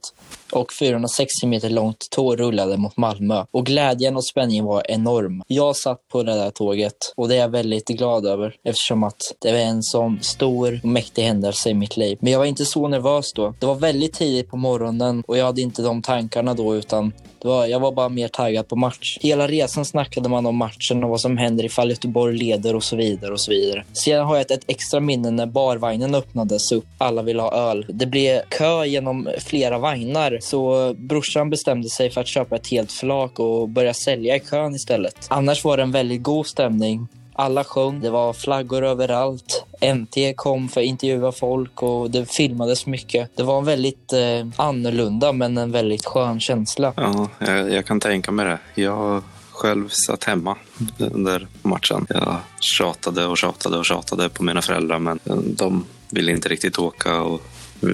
[0.52, 3.46] och 460 meter långt tåg rullade mot Malmö.
[3.52, 5.44] Och glädjen och spänningen var enorm.
[5.48, 9.22] Jag satt på det där tåget och det är jag väldigt glad över eftersom att
[9.40, 12.18] det var en sån stor och mäktig händelse i mitt liv.
[12.22, 13.54] Men jag var inte så nervös då.
[13.60, 17.14] Det var väldigt tidigt på morgonen och jag hade inte de tankarna då utan
[17.46, 19.18] var, jag var bara mer taggad på match.
[19.22, 22.96] Hela resan snackade man om matchen och vad som händer ifall Göteborg leder och så
[22.96, 23.84] vidare och så vidare.
[23.94, 26.86] Sedan har jag ett, ett extra minne när barvagnen öppnades upp.
[26.98, 27.86] Alla ville ha öl.
[27.90, 32.92] Det blev kö genom flera vagnar så brorsan bestämde sig för att köpa ett helt
[32.92, 35.16] flak och börja sälja i kön istället.
[35.28, 37.08] Annars var det en väldigt god stämning.
[37.34, 39.66] Alla sjöng, det var flaggor överallt.
[39.96, 43.38] NT kom för att intervjua folk och det filmades mycket.
[43.38, 46.94] Det var en väldigt eh, annorlunda men en väldigt skön känsla.
[46.98, 48.82] Ja, jag, jag kan tänka mig det.
[48.82, 50.58] Jag själv satt hemma
[50.98, 52.08] under matchen.
[52.10, 55.20] Jag tjatade och tjatade och tjatade på mina föräldrar men
[55.58, 57.42] de ville inte riktigt åka och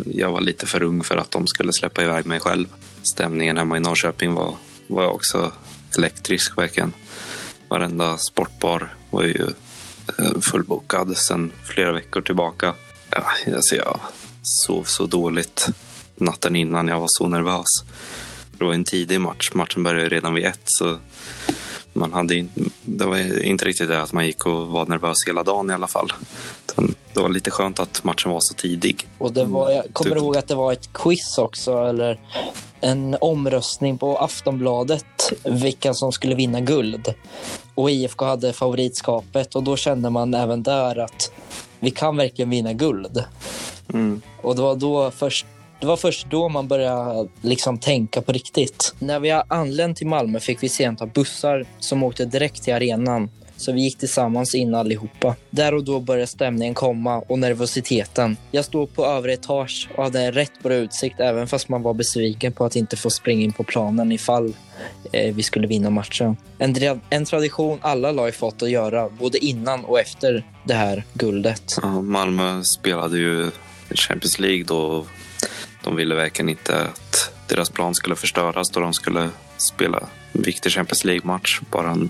[0.06, 2.68] jag var lite för ung för att de skulle släppa iväg mig själv.
[3.02, 4.56] Stämningen hemma i Norrköping var,
[4.88, 5.52] var också
[5.98, 6.94] elektrisk verkligen.
[7.68, 9.48] Varenda sportbar var ju
[10.20, 12.74] eh, fullbokad sedan flera veckor tillbaka.
[13.10, 13.24] Ja,
[13.56, 14.00] alltså jag
[14.44, 15.68] sov så dåligt
[16.16, 16.88] natten innan.
[16.88, 17.66] Jag var så nervös.
[18.58, 19.52] Det var en tidig match.
[19.54, 20.60] Matchen började redan vid ett.
[20.66, 20.98] Så
[21.94, 22.50] man hade in,
[22.86, 25.88] det var inte riktigt det att man gick och var nervös hela dagen i alla
[25.88, 26.14] fall.
[27.14, 29.08] Det var lite skönt att matchen var så tidig.
[29.18, 32.20] Och det var, jag kommer Du- ihåg att det var ett quiz också, eller
[32.82, 37.14] en omröstning på Aftonbladet vilka som skulle vinna guld.
[37.78, 41.32] Och IFK hade favoritskapet och då kände man även där att
[41.80, 43.24] vi kan verkligen vinna guld.
[43.94, 44.22] Mm.
[44.42, 45.46] Och det var då först
[45.80, 48.96] det var först då man började liksom tänka på riktigt.
[49.00, 53.30] När vi anlände till Malmö fick vi sent ta bussar som åkte direkt till arenan
[53.58, 55.36] så vi gick tillsammans in allihopa.
[55.50, 58.38] Där och då började stämningen komma och nervositeten.
[58.52, 61.94] Jag stod på övre etage och hade en rätt bra utsikt även fast man var
[61.94, 64.54] besviken på att inte få springa in på planen ifall
[65.12, 66.38] eh, vi skulle vinna matchen.
[66.58, 71.64] En, en tradition alla lag fått att göra både innan och efter det här guldet.
[71.82, 73.52] Ja, Malmö spelade ju
[73.90, 75.06] Champions League då.
[75.84, 80.00] De ville verkligen inte att deras plan skulle förstöras då de skulle spela
[80.34, 82.10] en viktig Champions League-match bara en,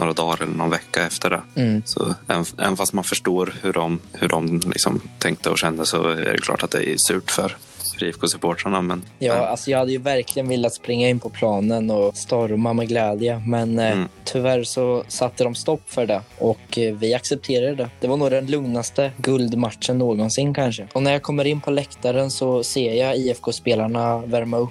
[0.00, 1.40] några dagar eller någon vecka efter det.
[1.60, 1.82] Mm.
[1.84, 2.14] Så
[2.58, 6.38] även, fast man förstår hur de, hur de liksom tänkte och kände så är det
[6.38, 7.56] klart att det är surt för,
[7.98, 8.82] för IFK-supportrarna.
[8.82, 12.88] Men Ja, alltså jag hade ju verkligen velat springa in på planen och storma med
[12.88, 13.42] glädje.
[13.46, 14.08] Men eh, Mm.
[14.24, 17.88] tyvärr så satte de stopp för det och eh, vi accepterade det.
[18.00, 20.86] Det var nog den lugnaste guldmatchen någonsin kanske.
[20.92, 24.70] Och när jag kommer in på läktaren så ser jag IFK-spelarna värma upp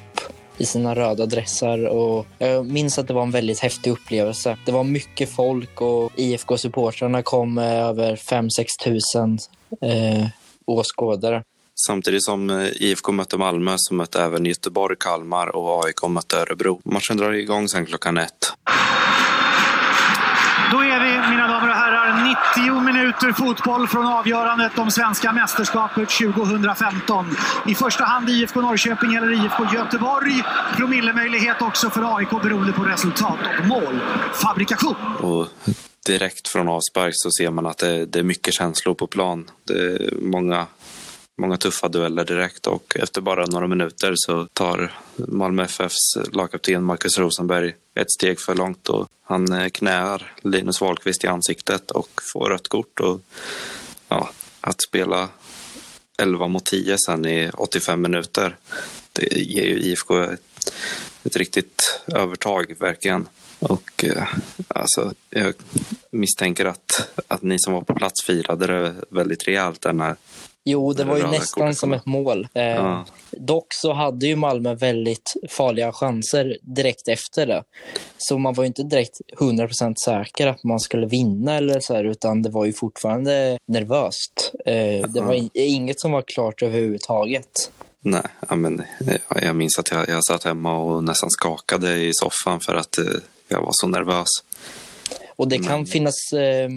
[0.59, 4.57] i sina röda dressar och jag minns att det var en väldigt häftig upplevelse.
[4.65, 9.39] Det var mycket folk och IFK-supportrarna kom med över 5-6 tusen
[9.81, 10.27] eh,
[10.65, 11.43] åskådare.
[11.87, 16.81] Samtidigt som eh, IFK mötte Malmö så mötte även Göteborg, Kalmar och AIK mötte Örebro.
[16.85, 18.53] Matchen drar igång sen klockan ett.
[22.57, 27.35] 90 minuter fotboll från avgörandet om svenska mästerskapet 2015.
[27.67, 30.43] I första hand IFK Norrköping eller IFK Göteborg.
[30.77, 34.95] Promillemöjlighet också för AIK beroende på resultat och målfabrikation.
[35.19, 35.47] Och
[36.05, 39.49] direkt från avspark så ser man att det, det är mycket känslor på plan.
[39.67, 40.67] Det är många,
[41.39, 47.17] många tuffa dueller direkt och efter bara några minuter så tar Malmö FFs lagkapten Marcus
[47.17, 52.49] Rosenberg ett steg för långt och han eh, knäar Linus Wahlqvist i ansiktet och får
[52.49, 52.99] rött kort.
[52.99, 53.21] Och,
[54.07, 54.29] ja,
[54.61, 55.29] att spela
[56.17, 58.55] 11 mot 10 sen i 85 minuter,
[59.13, 60.73] det ger ju IFK ett,
[61.23, 63.27] ett riktigt övertag verkligen.
[63.59, 64.27] Och eh,
[64.67, 65.53] alltså, jag
[66.11, 70.15] misstänker att, att ni som var på plats firade det väldigt rejält den här
[70.71, 72.47] Jo, det var ju nästan som ett mål.
[72.53, 73.05] Eh, Ja.
[73.31, 77.63] Dock så hade ju Malmö väldigt farliga chanser direkt efter det.
[78.17, 82.03] Så man var ju inte direkt 100% säker att man skulle vinna eller så här,
[82.03, 84.51] utan det var ju fortfarande nervöst.
[84.65, 87.71] Eh, det var i- inget som var klart överhuvudtaget.
[88.01, 88.23] Nej,
[88.55, 92.75] men, eh, jag minns att jag, jag satt hemma och nästan skakade i soffan för
[92.75, 93.03] att eh,
[93.47, 94.27] jag var så nervös.
[95.35, 96.69] Och det kan finnas, eh,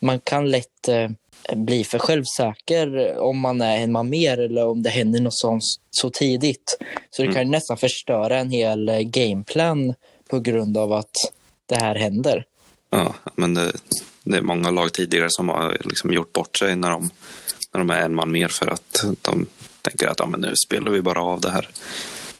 [0.00, 1.10] man kan lätt eh,
[1.56, 5.62] bli för självsäker om man är en man mer eller om det händer något sånt
[5.90, 6.78] så tidigt.
[7.10, 9.94] Så det kan ju nästan förstöra en hel eh, gameplan
[10.30, 11.16] på grund av att
[11.66, 12.44] det här händer.
[12.90, 13.72] Ja, men det,
[14.24, 17.10] det är många lag tidigare som har liksom gjort bort sig när de,
[17.72, 19.46] när de är en man mer för att de
[19.82, 21.68] tänker att ja, men nu spelar vi bara av det här.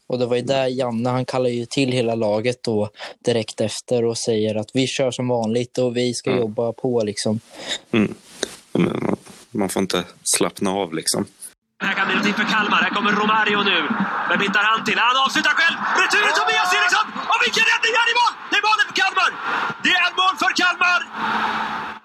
[0.06, 2.88] Och det var ju där Janne, han kallar ju till hela laget då
[3.24, 7.40] direkt efter och säger att vi kör som vanligt och vi ska jobba på liksom.
[7.90, 8.14] Mm.
[8.72, 10.04] Man- får inte
[10.36, 11.26] slappna av liksom.
[11.84, 12.80] Här kan bli någonting för Kalmar.
[12.86, 13.78] Här kommer Romario nu.
[14.30, 14.98] Vem hittar han till?
[14.98, 15.76] Han avslutar själv!
[16.00, 17.06] Returen Tobias Eriksson!
[17.32, 17.92] Och vilken räddning!
[17.98, 18.32] Han är i mål!
[18.50, 19.30] Det är målet för Kalmar!
[19.84, 21.00] Det är mål för Kalmar!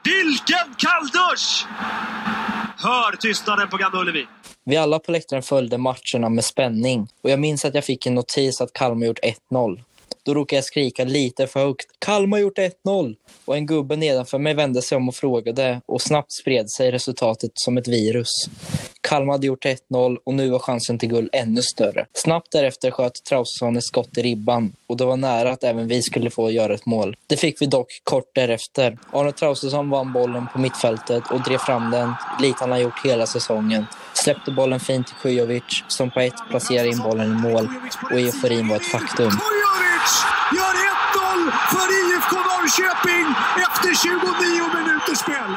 [0.04, 1.48] Vilken kalldusch!
[2.78, 4.28] Hör tystnaden på Gamla Ullevi.
[4.66, 8.16] Vi alla på läktaren följde matcherna med spänning och jag minns att jag fick en
[8.16, 9.20] notis att Kalmar gjort
[9.52, 9.84] 1-0.
[10.24, 11.86] Då råkade jag skrika lite för högt.
[12.00, 13.16] Kalmar gjort 1-0!
[13.46, 17.52] Och en gubbe nedanför mig vände sig om och frågade och snabbt spred sig resultatet
[17.54, 18.30] som ett virus.
[19.02, 22.06] Kalmar hade gjort 1-0 och nu var chansen till guld ännu större.
[22.14, 26.02] Snabbt därefter sköt Traustason ett skott i ribban och det var nära att även vi
[26.02, 27.16] skulle få göra ett mål.
[27.28, 28.98] Det fick vi dock kort därefter.
[29.12, 33.26] Arne Traustason vann bollen på mittfältet och drev fram den, likt han har gjort hela
[33.26, 33.86] säsongen.
[34.14, 37.68] Släppte bollen fint till Kujovic som på ett placerade in bollen i mål
[38.12, 39.32] och euforin var ett faktum.
[40.58, 43.26] Gör 1-0 för IFK Norrköping
[43.68, 45.56] efter 29 minuters spel.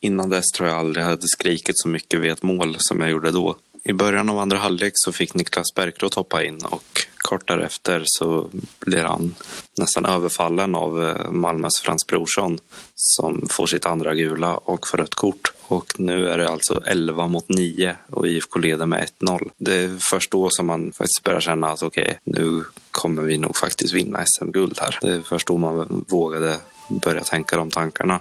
[0.00, 3.10] Innan dess tror jag aldrig jag hade skrikit så mycket vid ett mål som jag
[3.10, 3.56] gjorde då.
[3.84, 8.50] I början av andra halvlek så fick Niklas Bärkroth hoppa in och kort därefter så
[8.80, 9.34] blir han
[9.78, 12.58] nästan överfallen av eh, Malmös Frans Brorsson
[12.94, 15.52] som får sitt andra gula och får rött kort.
[15.70, 19.50] Och nu är det alltså 11 mot 9 och IFK leder med 1-0.
[19.56, 23.56] Det är först då som man faktiskt börjar känna att okej, nu kommer vi nog
[23.56, 24.98] faktiskt vinna SM-guld här.
[25.00, 26.56] Det är först då man vågade
[26.88, 28.20] börja tänka de tankarna.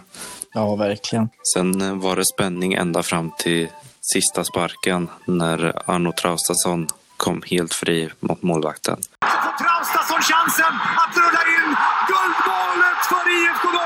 [0.54, 1.30] Ja, verkligen.
[1.54, 3.68] Sen var det spänning ända fram till
[4.14, 6.88] sista sparken när Arno Traustason
[7.18, 8.98] kom helt fri mot målvakten.
[9.22, 10.74] får Traustason chansen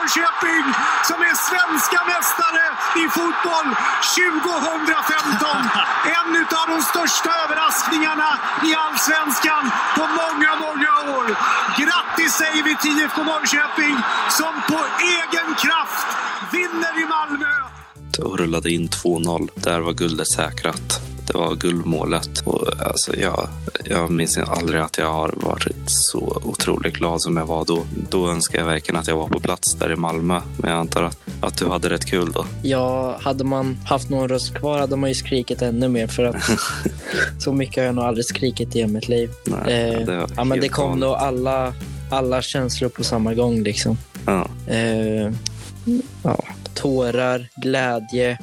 [0.04, 0.66] Norrköping
[1.10, 2.66] som är svenska mästare
[3.04, 3.70] i fotboll
[4.16, 5.58] 2015.
[6.18, 8.30] En av de största överraskningarna
[8.70, 9.64] i allsvenskan
[9.98, 11.28] på många, många år.
[11.80, 13.96] Grattis säger vi till IFK Norrköping
[14.40, 14.80] som på
[15.18, 16.08] egen kraft
[16.52, 17.54] vinner i Malmö.
[18.20, 19.50] och rullade in 2-0.
[19.56, 21.13] Där var guldet säkrat.
[21.28, 22.40] Det var guldmålet.
[22.46, 23.48] Och alltså jag,
[23.86, 27.84] jag minns aldrig att jag har varit så otroligt glad som jag var då.
[28.10, 30.42] Då önskar jag verkligen att jag var på plats där i Malmö.
[30.58, 32.46] Men jag antar att, att du hade rätt kul då.
[32.64, 36.36] Ja, hade man haft någon röst kvar hade man ju skrikit ännu mer för att
[37.40, 39.30] så mycket har jag nog aldrig skrikit i mitt liv.
[39.46, 41.02] Nej, eh, det ja, men det kom galet.
[41.02, 41.74] då alla,
[42.10, 43.98] alla känslor på samma gång liksom.
[44.26, 44.48] Ja.
[44.68, 45.32] Eh,
[46.24, 46.44] ja,
[46.74, 48.38] tårar, glädje.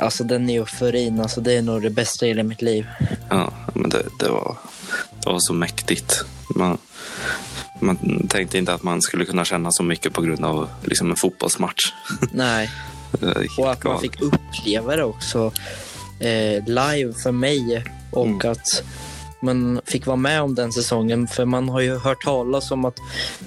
[0.00, 2.86] Alltså den euforin, alltså det är nog det bästa i hela mitt liv.
[3.30, 4.56] Ja, men det, det, var,
[5.24, 6.24] det var så mäktigt.
[6.56, 6.78] Man,
[7.80, 11.16] man tänkte inte att man skulle kunna känna så mycket på grund av liksom en
[11.16, 11.92] fotbollsmatch.
[12.32, 12.70] Nej.
[13.58, 15.52] Och att man fick uppleva det också
[16.20, 18.50] eh, live för mig och Mm.
[18.50, 18.82] att
[19.42, 21.26] man fick vara med om den säsongen.
[21.26, 22.96] För man har ju hört talas om att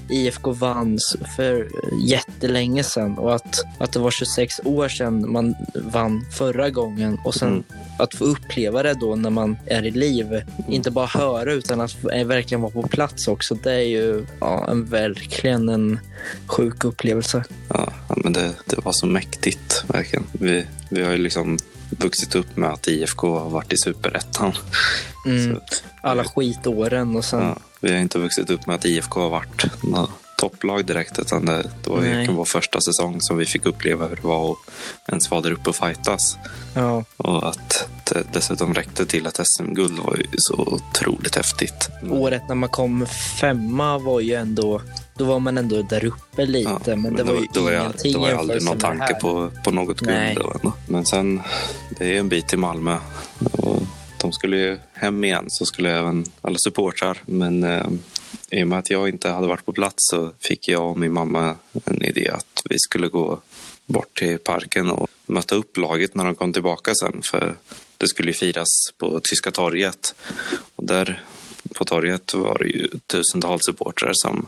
[0.10, 1.00] IFK vann
[1.36, 1.68] för
[2.06, 7.36] jättelänge sedan och att, att det var 26 år sedan man vann förra gången och
[7.36, 7.64] sen Mm.
[8.00, 10.42] att få uppleva det då när man är i liv.
[10.70, 13.56] Inte bara höra utan att eh, verkligen vara på plats också.
[13.56, 16.00] Det är ju ja, en, verkligen en
[16.48, 17.44] sjuk upplevelse.
[17.70, 20.26] Ja, ja, men det, det var så mäktigt, verkligen.
[20.32, 21.58] Vi, vi har ju liksom
[21.90, 24.54] vuxit upp med att IFK har varit i superettan.
[25.26, 25.60] Mm.
[26.02, 27.42] Alla skitåren och sen...
[27.42, 29.66] Ja, vi har inte vuxit upp med att IFK har varit
[30.38, 34.16] topplag direkt, utan det, det var ju vår första säsong som vi fick uppleva hur
[34.16, 36.38] det var att ens vara där uppe och fightas.
[36.74, 37.04] Ja.
[37.18, 41.90] Och att det dessutom räckte till ett SM-guld var ju så otroligt häftigt.
[42.12, 43.06] Året när man kom
[43.42, 44.82] femma var ju ändå...
[45.18, 48.14] Då var man ändå där uppe lite, men det var ju då var jag, ingenting
[48.14, 50.38] då var jag aldrig någon tanke på, på något guld.
[50.64, 50.74] då.
[50.88, 51.42] Men sen,
[51.90, 52.98] det är en bit till Malmö.
[53.52, 53.82] Och
[54.26, 57.22] de skulle ju hem igen, så skulle även alla supportrar.
[57.26, 57.88] Men eh,
[58.52, 61.14] i och med att jag inte hade varit på plats så fick jag och min
[61.14, 61.56] mamma
[61.86, 63.42] en idé att vi skulle gå
[63.86, 67.22] bort till parken och möta upp laget när de kom tillbaka sen.
[67.22, 67.56] För
[67.98, 68.68] det skulle ju firas
[68.98, 70.16] på Tyska torget.
[70.76, 71.24] Och där
[71.76, 74.48] på torget var det ju tusentals supportrar som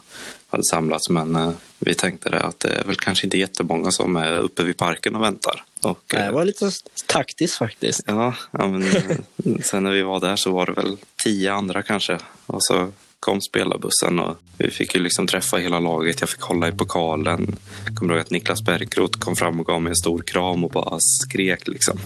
[0.50, 1.10] hade samlats.
[1.10, 4.64] Men eh, vi tänkte det att det är väl kanske inte jättemånga som är uppe
[4.64, 5.64] vid parken och väntar.
[5.82, 6.72] Och, Det var lite
[7.06, 8.04] taktiskt faktiskt.
[8.06, 9.18] Ja, ja men eh,
[9.64, 12.20] sen när vi var där så var det väl tio andra kanske.
[12.45, 16.22] Och så kom spelarbussen och vi fick ju liksom träffa hela laget.
[16.22, 17.55] Jag fick hålla i pokalen.
[17.86, 20.72] Jag kommer ihåg att Niklas Bergkrot kom fram och gav mig en stor kram och
[20.72, 21.99] bara skrek liksom.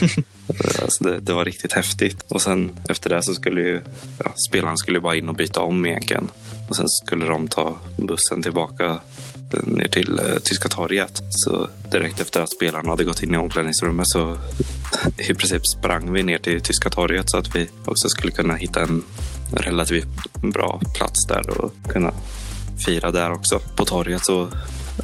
[0.82, 2.24] alltså det, det var riktigt häftigt.
[2.28, 3.80] Och sen efter det så skulle ju
[4.24, 6.30] ja, spelarna skulle bara in och byta om egentligen.
[6.68, 9.00] Och sen skulle de ta bussen tillbaka
[9.52, 11.22] eh, ner till eh, Tyska torget.
[11.30, 14.38] Så direkt efter att spelarna hade gått in i omklädningsrummet så
[15.18, 18.82] i princip sprang vi ner till Tyska torget så att vi också skulle kunna hitta
[18.82, 19.02] en
[19.52, 22.12] relativt bra plats där och kunna
[22.86, 23.60] fira där också.
[23.76, 24.48] På torget så,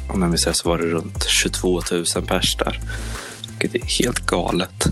[0.09, 2.79] om jag minns så var det runt 22 000 pers där.
[3.59, 4.85] Vilket är helt galet.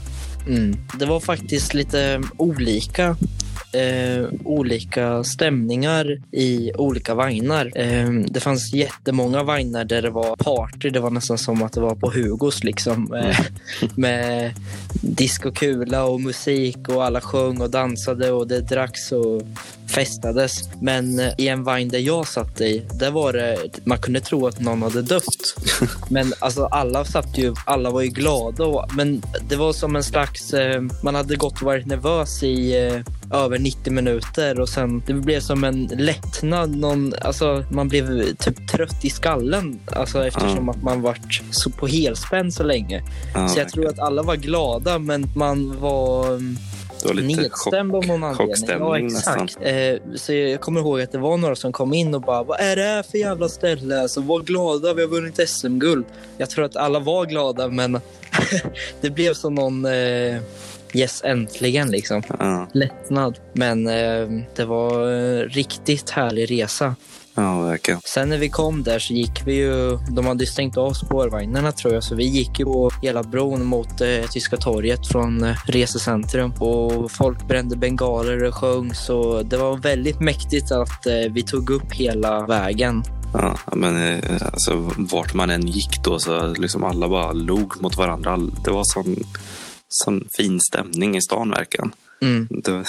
[0.47, 0.77] Mm.
[0.99, 3.15] Det var faktiskt lite olika
[3.73, 7.71] eh, olika stämningar i olika vagnar.
[7.75, 10.89] Eh, det fanns jättemånga vagnar där det var party.
[10.89, 13.13] Det var nästan som att det var på Hugos liksom.
[13.13, 13.39] Eh,
[13.95, 14.53] med
[15.01, 19.41] diskokula och musik och alla sjöng och dansade och det dracks och
[19.93, 20.69] festades.
[20.81, 24.47] Men eh, i en vagn där jag satt i, där var det, man kunde tro
[24.47, 25.55] att någon hade dött.
[26.09, 28.65] Men alltså alla satt ju, alla var ju glada.
[28.65, 32.87] Och, men det var som en slags, eh, man hade gått och varit nervös i
[32.87, 33.01] eh,
[33.33, 36.75] över 90 minuter och sen det blev som en lättnad.
[36.77, 41.87] Någon, alltså, man blev typ trött i skallen alltså, eftersom att man varit så på
[41.87, 43.03] helspänn så länge.
[43.33, 46.57] Ja, så jag tror att alla var glada men man var mm,
[47.03, 48.69] Det var lite nedstämd av någon anledning.
[48.69, 49.57] Ja, exakt.
[49.61, 52.59] Eh, så jag kommer ihåg att det var några som kom in och bara Vad
[52.59, 54.01] är det här för jävla ställe?
[54.01, 56.05] Alltså, var glada, vi har vunnit SM-guld.
[56.37, 57.99] Jag tror att alla var glada men
[59.01, 60.41] det blev som någon eh,
[60.95, 62.23] Yes, äntligen liksom.
[62.39, 62.67] Ja.
[62.73, 63.39] Lättnad.
[63.53, 66.95] Men eh, det var en riktigt härlig resa.
[67.35, 67.99] Ja, verkligen.
[68.03, 71.93] Sen när vi kom där så gick vi ju, de hade stängt av spårvagnarna tror
[71.93, 76.53] jag, så vi gick ju på hela bron mot eh, Tyska torget från eh, resecentrum
[76.59, 81.69] och folk brände bengaler och sjöng så det var väldigt mäktigt att eh, vi tog
[81.69, 83.03] upp hela vägen.
[83.33, 87.97] Ja, men eh, alltså, vart man än gick då så liksom alla bara log mot
[87.97, 88.37] varandra.
[88.37, 89.15] Det var sån,
[89.89, 91.91] sån fin stämning i stan verkligen.
[92.23, 92.47] Mm.
[92.49, 92.85] Det,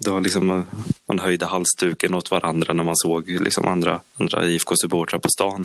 [0.00, 0.64] det var liksom,
[1.08, 5.64] man höjde halsduken åt varandra när man såg liksom andra, andra IFK-supportrar på stan.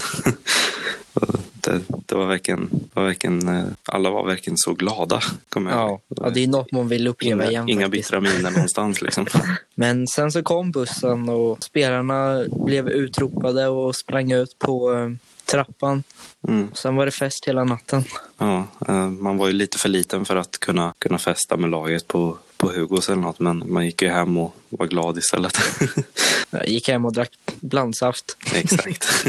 [1.61, 5.21] det, det, var verkligen, var verkligen, eh, alla var verkligen så glada.
[5.49, 5.99] Kommer ja.
[6.07, 7.69] ja, det är något man vill uppleva inga, igen.
[7.69, 9.01] Inga bittra miner någonstans.
[9.01, 9.25] Liksom.
[9.75, 15.09] Men sen så kom bussen och spelarna blev utropade och sprang ut på eh,
[15.45, 16.03] trappan.
[16.47, 16.67] Mm.
[16.73, 18.03] Sen var det fest hela natten.
[18.37, 22.07] Ja, eh, man var ju lite för liten för att kunna, kunna festa med laget
[22.07, 25.57] på, på Hugos eller något, men man gick ju hem och var glad istället.
[26.51, 27.31] Jag gick hem och drack
[27.61, 28.37] blandsaft.
[28.53, 29.07] Exakt.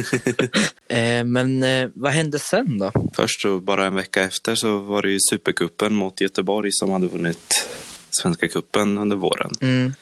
[0.88, 2.92] Eh, Men eh, vad hände sen då?
[3.14, 7.06] Först så bara en vecka efter så var det ju Supercupen mot Göteborg som hade
[7.06, 7.68] vunnit
[8.10, 9.50] Svenska cupen under våren.
[9.60, 9.94] Mm.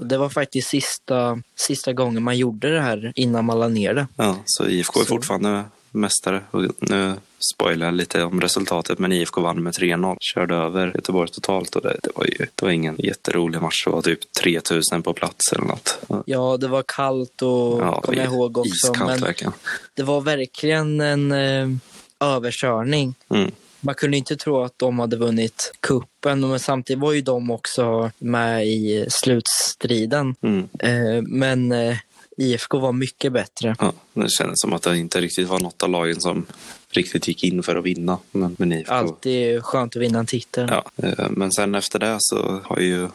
[0.00, 4.06] Det var faktiskt sista, sista gången man gjorde det här innan man la ner det.
[4.16, 5.08] Ja, så IFK är Så.
[5.08, 6.42] fortfarande mästare.
[6.50, 7.14] Och nu
[7.52, 10.16] spoilar jag lite om resultatet, men IFK vann med 3-0.
[10.20, 13.84] Körde över Göteborg totalt och det, det, var ju det var ingen jätterolig match.
[13.84, 15.98] Det var typ 3000 på plats eller något.
[16.26, 18.68] Ja, det var kallt och Ja, kommer jag ihåg också.
[18.68, 19.52] iskallt Men verkligen.
[19.94, 21.68] det var verkligen en eh,
[22.20, 23.14] överkörning.
[23.28, 23.50] Mm.
[23.80, 28.10] Man kunde inte tro att de hade vunnit kuppen men samtidigt var ju de också
[28.18, 30.34] med i slutstriden.
[30.42, 30.68] Mm.
[30.78, 31.96] Eh, men eh,
[32.40, 33.76] IFK var mycket bättre.
[33.78, 36.46] Ja, det kändes som att det inte riktigt var något av lagen som
[36.90, 38.18] riktigt gick in för att vinna.
[38.30, 40.68] Men, men IFK Alltid skönt att vinna en titel.
[40.70, 43.08] Ja, eh, men sen efter det så har ju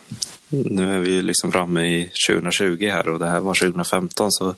[0.49, 4.55] nu är vi ju liksom framme i 2020 här och det här var 2015 så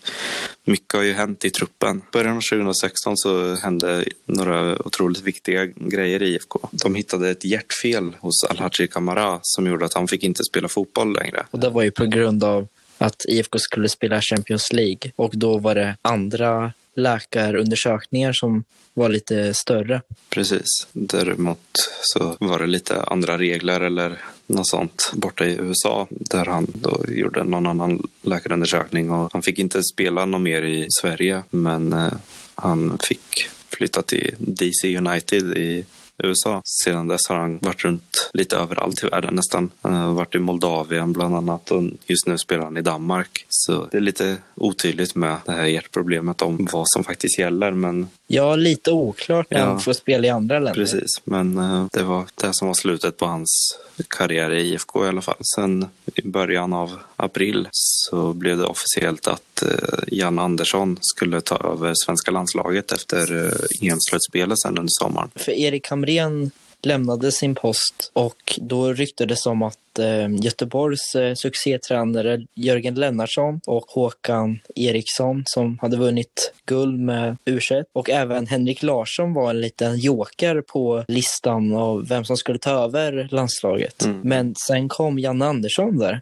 [0.65, 2.01] mycket har ju hänt i truppen.
[2.11, 6.59] Början av 2016 så hände några otroligt viktiga grejer i IFK.
[6.71, 11.13] De hittade ett hjärtfel hos Alhaji Kamara som gjorde att han fick inte spela fotboll
[11.13, 11.45] längre.
[11.51, 15.57] Och det var ju på grund av att IFK skulle spela Champions League och då
[15.57, 20.01] var det andra läkarundersökningar som var lite större.
[20.29, 20.87] Precis.
[20.91, 21.59] Däremot
[22.01, 24.17] så var det lite andra regler eller
[24.47, 29.59] något sånt borta i USA där han då gjorde någon annan läkarundersökning och han fick
[29.59, 32.13] inte spela något mer i Sverige men eh,
[32.55, 35.85] han fick flytta till DC United i
[36.23, 36.61] USA.
[36.83, 39.69] Sedan dess har han varit runt lite överallt i världen nästan.
[39.81, 43.45] Han har varit i Moldavien bland annat och just nu spelar han i Danmark.
[43.49, 48.07] Så det är lite otydligt med det här hjärtproblemet om vad som faktiskt gäller men
[48.29, 49.65] Ja, lite oklart när Ja.
[49.65, 50.73] han får spela i andra länder.
[50.73, 55.07] Precis, men eh, det var det som var slutet på hans karriär i IFK i
[55.07, 55.35] alla fall.
[55.55, 61.57] Sen i början av april så blev det officiellt att eh, Jan Andersson skulle ta
[61.57, 65.29] över svenska landslaget efter eh, EM-slutspelet sen under sommaren.
[65.35, 66.51] För Erik Hamrén
[66.87, 73.85] lämnade sin post och då ryktades om att eh, Göteborgs eh, succétränare Jörgen Lennartsson och
[73.87, 77.59] Håkan Eriksson som hade vunnit guld med u
[77.93, 82.71] och även Henrik Larsson var en liten joker på listan av vem som skulle ta
[82.71, 84.05] över landslaget.
[84.05, 84.21] Mm.
[84.23, 86.21] Men sen kom Janne Andersson där.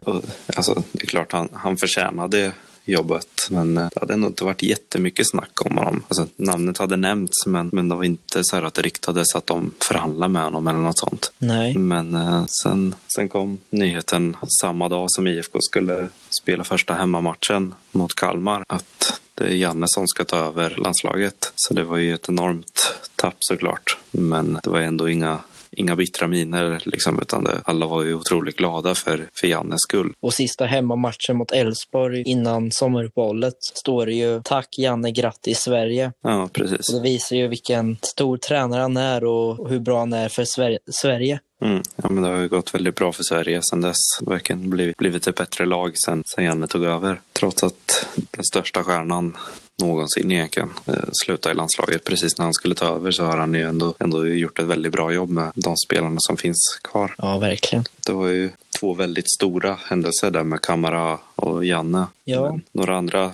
[0.56, 2.52] Alltså, det är klart han, han förtjänade
[2.92, 3.48] jobbet.
[3.50, 6.02] Men eh, det hade nog inte varit jättemycket snack om honom.
[6.08, 9.46] Alltså, namnet hade nämnts men, men det var inte så här att det ryktades att
[9.46, 11.32] de förhandlade med honom eller något sånt.
[11.38, 11.78] Nej.
[11.78, 16.08] Men eh, sen, sen kom nyheten samma dag som IFK skulle
[16.42, 21.52] spela första hemmamatchen mot Kalmar att det är Janne som ska ta över landslaget.
[21.56, 23.96] Så det var ju ett enormt tapp såklart.
[24.10, 25.38] Men det var ändå inga,
[25.76, 30.12] inga bittra miner liksom, utan det, alla var ju otroligt glada för, för Jannes skull.
[30.20, 36.12] Och sista hemmamatchen mot Elfsborg innan sommaruppehållet står det ju Tack Janne, grattis Sverige.
[36.22, 36.88] Ja, precis.
[36.88, 40.44] Och det visar ju vilken stor tränare han är och hur bra han är för
[40.44, 41.40] Sver- Sverige.
[41.64, 41.82] Mm.
[41.96, 43.96] Ja, men det har ju gått väldigt bra för Sverige sedan dess.
[44.20, 47.20] Verkligen blivit, blivit ett bättre lag sen, sen Janne tog över.
[47.32, 49.36] Trots att den största stjärnan
[49.78, 53.54] någonsin egentligen eh, slutade i landslaget precis när han skulle ta över så har han
[53.54, 57.14] ju ändå, ändå gjort ett väldigt bra jobb med de spelarna som finns kvar.
[57.18, 57.84] Ja, verkligen.
[58.06, 58.50] Det var ju
[58.80, 62.06] två väldigt stora händelser där med Kamara och Janne.
[62.24, 62.50] Ja.
[62.50, 63.32] Men några andra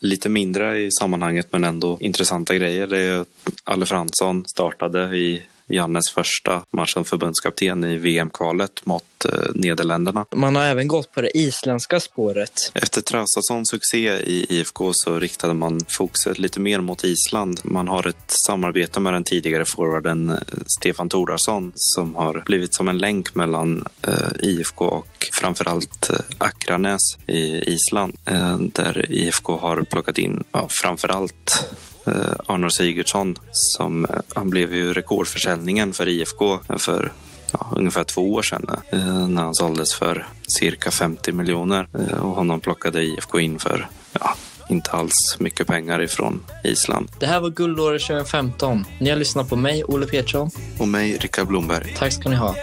[0.00, 2.86] lite mindre i sammanhanget men ändå intressanta grejer.
[2.86, 3.28] Det är att
[3.64, 10.26] Alle Fransson startade i Jannes första match som förbundskapten i VM-kvalet mot eh, Nederländerna.
[10.34, 12.72] Man har även gått på det isländska spåret.
[12.74, 17.60] Efter Trausasons succé i IFK så riktade man fokuset lite mer mot Island.
[17.64, 20.36] Man har ett samarbete med den tidigare forwarden eh,
[20.78, 27.72] Stefan Tordarsson som har blivit som en länk mellan eh, IFK och framförallt Akranes i
[27.72, 28.16] Island.
[28.58, 31.70] Där IFK har plockat in ja, framförallt
[32.06, 37.12] eh, Arnor Sigurdsson som eh, han blev ju rekordförsäljningen för IFK för
[37.52, 42.34] ja, ungefär två år sedan eh, när han såldes för cirka 50 miljoner eh, och
[42.34, 44.34] honom plockade IFK in för ja,
[44.68, 47.08] inte alls mycket pengar ifrån Island.
[47.18, 48.84] Det här var guldåret 2015.
[48.98, 50.50] Ni har lyssnat på mig, Olle Petersson.
[50.78, 51.94] Och mig, Rickard Blomberg.
[51.98, 52.48] Tack ska ni ha.
[52.48, 52.56] Och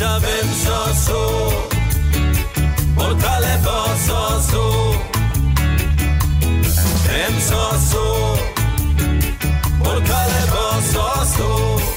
[0.00, 1.52] farsa, vem sa så?
[2.96, 3.62] Vår Kalle
[4.08, 4.94] sa så
[7.20, 8.38] Nemsosu,
[9.84, 11.89] Portale Bososu.